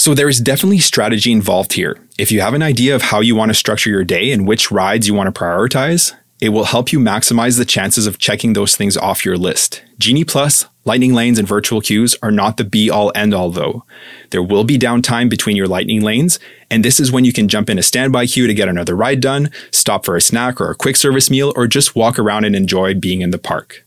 So 0.00 0.14
there 0.14 0.30
is 0.30 0.40
definitely 0.40 0.78
strategy 0.78 1.30
involved 1.30 1.74
here. 1.74 1.98
If 2.16 2.32
you 2.32 2.40
have 2.40 2.54
an 2.54 2.62
idea 2.62 2.94
of 2.94 3.02
how 3.02 3.20
you 3.20 3.36
want 3.36 3.50
to 3.50 3.54
structure 3.54 3.90
your 3.90 4.02
day 4.02 4.32
and 4.32 4.48
which 4.48 4.70
rides 4.70 5.06
you 5.06 5.12
want 5.12 5.26
to 5.26 5.38
prioritize, 5.38 6.14
it 6.40 6.48
will 6.48 6.64
help 6.64 6.90
you 6.90 6.98
maximize 6.98 7.58
the 7.58 7.66
chances 7.66 8.06
of 8.06 8.16
checking 8.16 8.54
those 8.54 8.74
things 8.74 8.96
off 8.96 9.26
your 9.26 9.36
list. 9.36 9.82
Genie 9.98 10.24
Plus, 10.24 10.64
Lightning 10.86 11.12
Lanes, 11.12 11.38
and 11.38 11.46
virtual 11.46 11.82
queues 11.82 12.16
are 12.22 12.30
not 12.30 12.56
the 12.56 12.64
be 12.64 12.88
all 12.88 13.12
end 13.14 13.34
all 13.34 13.50
though. 13.50 13.84
There 14.30 14.42
will 14.42 14.64
be 14.64 14.78
downtime 14.78 15.28
between 15.28 15.54
your 15.54 15.68
Lightning 15.68 16.00
Lanes, 16.00 16.38
and 16.70 16.82
this 16.82 16.98
is 16.98 17.12
when 17.12 17.26
you 17.26 17.32
can 17.34 17.46
jump 17.46 17.68
in 17.68 17.78
a 17.78 17.82
standby 17.82 18.24
queue 18.24 18.46
to 18.46 18.54
get 18.54 18.70
another 18.70 18.96
ride 18.96 19.20
done, 19.20 19.50
stop 19.70 20.06
for 20.06 20.16
a 20.16 20.22
snack 20.22 20.62
or 20.62 20.70
a 20.70 20.74
quick 20.74 20.96
service 20.96 21.30
meal, 21.30 21.52
or 21.56 21.66
just 21.66 21.94
walk 21.94 22.18
around 22.18 22.46
and 22.46 22.56
enjoy 22.56 22.94
being 22.94 23.20
in 23.20 23.32
the 23.32 23.38
park. 23.38 23.84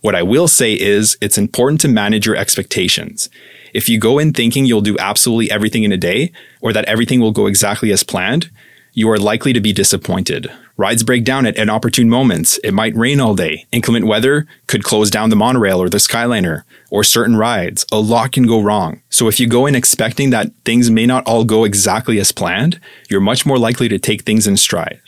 What 0.00 0.14
I 0.14 0.22
will 0.22 0.48
say 0.48 0.72
is 0.72 1.18
it's 1.20 1.36
important 1.36 1.82
to 1.82 1.88
manage 1.88 2.24
your 2.24 2.36
expectations. 2.36 3.28
If 3.72 3.88
you 3.88 3.98
go 3.98 4.18
in 4.18 4.32
thinking 4.32 4.66
you'll 4.66 4.80
do 4.80 4.98
absolutely 4.98 5.50
everything 5.50 5.84
in 5.84 5.92
a 5.92 5.96
day, 5.96 6.32
or 6.60 6.72
that 6.72 6.84
everything 6.84 7.20
will 7.20 7.32
go 7.32 7.46
exactly 7.46 7.92
as 7.92 8.02
planned, 8.02 8.50
you 8.92 9.10
are 9.10 9.18
likely 9.18 9.52
to 9.52 9.60
be 9.60 9.72
disappointed. 9.72 10.52
Rides 10.76 11.02
break 11.02 11.24
down 11.24 11.46
at 11.46 11.56
inopportune 11.56 12.10
moments. 12.10 12.58
It 12.58 12.72
might 12.72 12.96
rain 12.96 13.20
all 13.20 13.34
day. 13.34 13.66
Inclement 13.72 14.06
weather 14.06 14.46
could 14.66 14.84
close 14.84 15.10
down 15.10 15.30
the 15.30 15.36
monorail 15.36 15.80
or 15.80 15.88
the 15.88 15.98
Skyliner 15.98 16.64
or 16.90 17.04
certain 17.04 17.36
rides. 17.36 17.86
A 17.92 17.98
lot 17.98 18.32
can 18.32 18.46
go 18.46 18.60
wrong. 18.60 19.00
So 19.08 19.28
if 19.28 19.40
you 19.40 19.46
go 19.46 19.66
in 19.66 19.74
expecting 19.74 20.30
that 20.30 20.52
things 20.64 20.90
may 20.90 21.06
not 21.06 21.26
all 21.26 21.44
go 21.44 21.64
exactly 21.64 22.18
as 22.18 22.32
planned, 22.32 22.80
you're 23.08 23.20
much 23.20 23.46
more 23.46 23.58
likely 23.58 23.88
to 23.88 23.98
take 23.98 24.22
things 24.22 24.46
in 24.46 24.56
stride. 24.56 25.00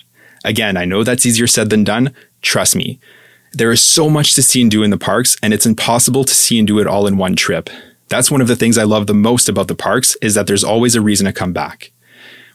Again, 0.44 0.77
I 0.77 0.85
know 0.85 1.03
that's 1.03 1.27
easier 1.27 1.46
said 1.46 1.70
than 1.70 1.85
done. 1.85 2.14
Trust 2.40 2.77
me. 2.77 3.00
There 3.53 3.72
is 3.72 3.83
so 3.83 4.11
much 4.11 4.35
to 4.35 4.42
see 4.42 4.62
and 4.62 4.70
do 4.70 4.83
in 4.83 4.90
the 4.90 4.98
parks, 4.98 5.37
and 5.42 5.55
it's 5.55 5.66
impossible 5.66 6.24
to 6.24 6.35
see 6.35 6.59
and 6.59 6.66
do 6.66 6.79
it 6.79 6.87
all 6.87 7.07
in 7.07 7.16
one 7.16 7.37
trip. 7.37 7.70
That's 8.14 8.31
one 8.31 8.40
of 8.40 8.46
the 8.46 8.55
things 8.55 8.79
I 8.79 8.85
love 8.85 9.09
the 9.09 9.12
most 9.12 9.48
about 9.48 9.66
the 9.66 9.74
parks 9.74 10.16
is 10.22 10.35
that 10.35 10.46
there's 10.46 10.62
always 10.62 10.94
a 10.94 11.00
reason 11.00 11.27
to 11.27 11.33
come 11.33 11.53
back. 11.53 11.90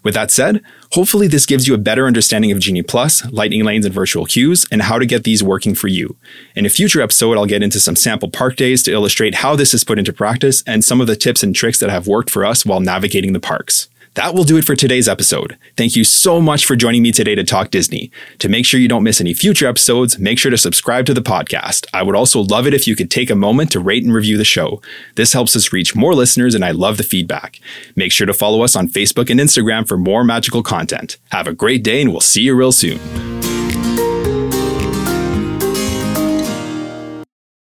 With 0.04 0.14
that 0.14 0.32
said, 0.32 0.64
hopefully 0.94 1.28
this 1.28 1.46
gives 1.46 1.68
you 1.68 1.74
a 1.74 1.78
better 1.78 2.08
understanding 2.08 2.54
of 2.54 2.60
Genie 2.60 2.82
Plus, 2.82 3.30
lightning 3.30 3.66
lanes, 3.66 3.86
and 3.86 3.94
virtual 3.94 4.26
queues, 4.26 4.66
and 4.72 4.84
how 4.84 4.98
to 4.98 5.06
get 5.06 5.26
these 5.26 5.44
working 5.44 5.76
for 5.76 5.90
you. 5.90 6.16
In 6.56 6.66
a 6.66 6.70
future 6.70 7.02
episode, 7.02 7.38
I'll 7.38 7.46
get 7.46 7.62
into 7.62 7.82
some 7.82 7.98
sample 7.98 8.30
park 8.30 8.56
days 8.56 8.82
to 8.84 8.94
illustrate 8.94 9.36
how 9.36 9.58
this 9.58 9.74
is 9.74 9.84
put 9.84 10.00
into 10.00 10.14
practice 10.14 10.64
and 10.66 10.82
some 10.82 11.02
of 11.02 11.08
the 11.08 11.18
tips 11.18 11.44
and 11.44 11.54
tricks 11.54 11.82
that 11.82 11.90
have 11.90 12.08
worked 12.08 12.30
for 12.30 12.46
us 12.46 12.66
while 12.66 12.80
navigating 12.80 13.34
the 13.34 13.42
parks. 13.42 13.89
That 14.16 14.34
will 14.34 14.44
do 14.44 14.58
it 14.58 14.66
for 14.66 14.76
today's 14.76 15.08
episode. 15.08 15.58
Thank 15.78 15.96
you 15.96 16.04
so 16.04 16.42
much 16.42 16.66
for 16.66 16.76
joining 16.76 17.04
me 17.04 17.12
today 17.12 17.36
to 17.36 17.44
talk 17.44 17.70
Disney. 17.70 18.12
To 18.40 18.50
make 18.50 18.66
sure 18.66 18.80
you 18.80 18.88
don't 18.88 19.04
miss 19.04 19.22
any 19.22 19.34
future 19.34 19.68
episodes, 19.68 20.18
make 20.18 20.40
sure 20.40 20.52
to 20.52 20.58
subscribe 20.58 21.06
to 21.06 21.14
the 21.14 21.22
podcast. 21.22 21.86
I 21.94 22.04
would 22.04 22.16
also 22.16 22.42
love 22.42 22.66
it 22.66 22.74
if 22.74 22.88
you 22.88 22.96
could 22.96 23.12
take 23.12 23.30
a 23.30 23.36
moment 23.36 23.72
to 23.72 23.80
rate 23.80 24.04
and 24.04 24.14
review 24.14 24.38
the 24.38 24.44
show. 24.44 24.82
This 25.16 25.34
helps 25.34 25.56
us 25.56 25.72
reach 25.72 25.96
more 25.96 26.16
listeners, 26.16 26.56
and 26.56 26.66
I 26.66 26.72
love 26.72 26.98
the 26.98 27.04
feedback. 27.04 27.60
Make 27.96 28.12
sure 28.12 28.28
to 28.28 28.34
follow 28.34 28.64
us 28.64 28.76
on 28.76 28.88
Facebook 28.88 29.30
and 29.30 29.40
Instagram 29.40 29.88
for 29.88 29.98
more 29.98 30.24
magical 30.24 30.64
content. 30.64 31.18
Have 31.32 31.48
a 31.48 31.54
great 31.54 31.84
day, 31.84 32.02
and 32.02 32.12
we'll 32.12 32.22
see 32.22 32.42
you 32.42 32.56
real 32.56 32.72
soon. 32.72 33.49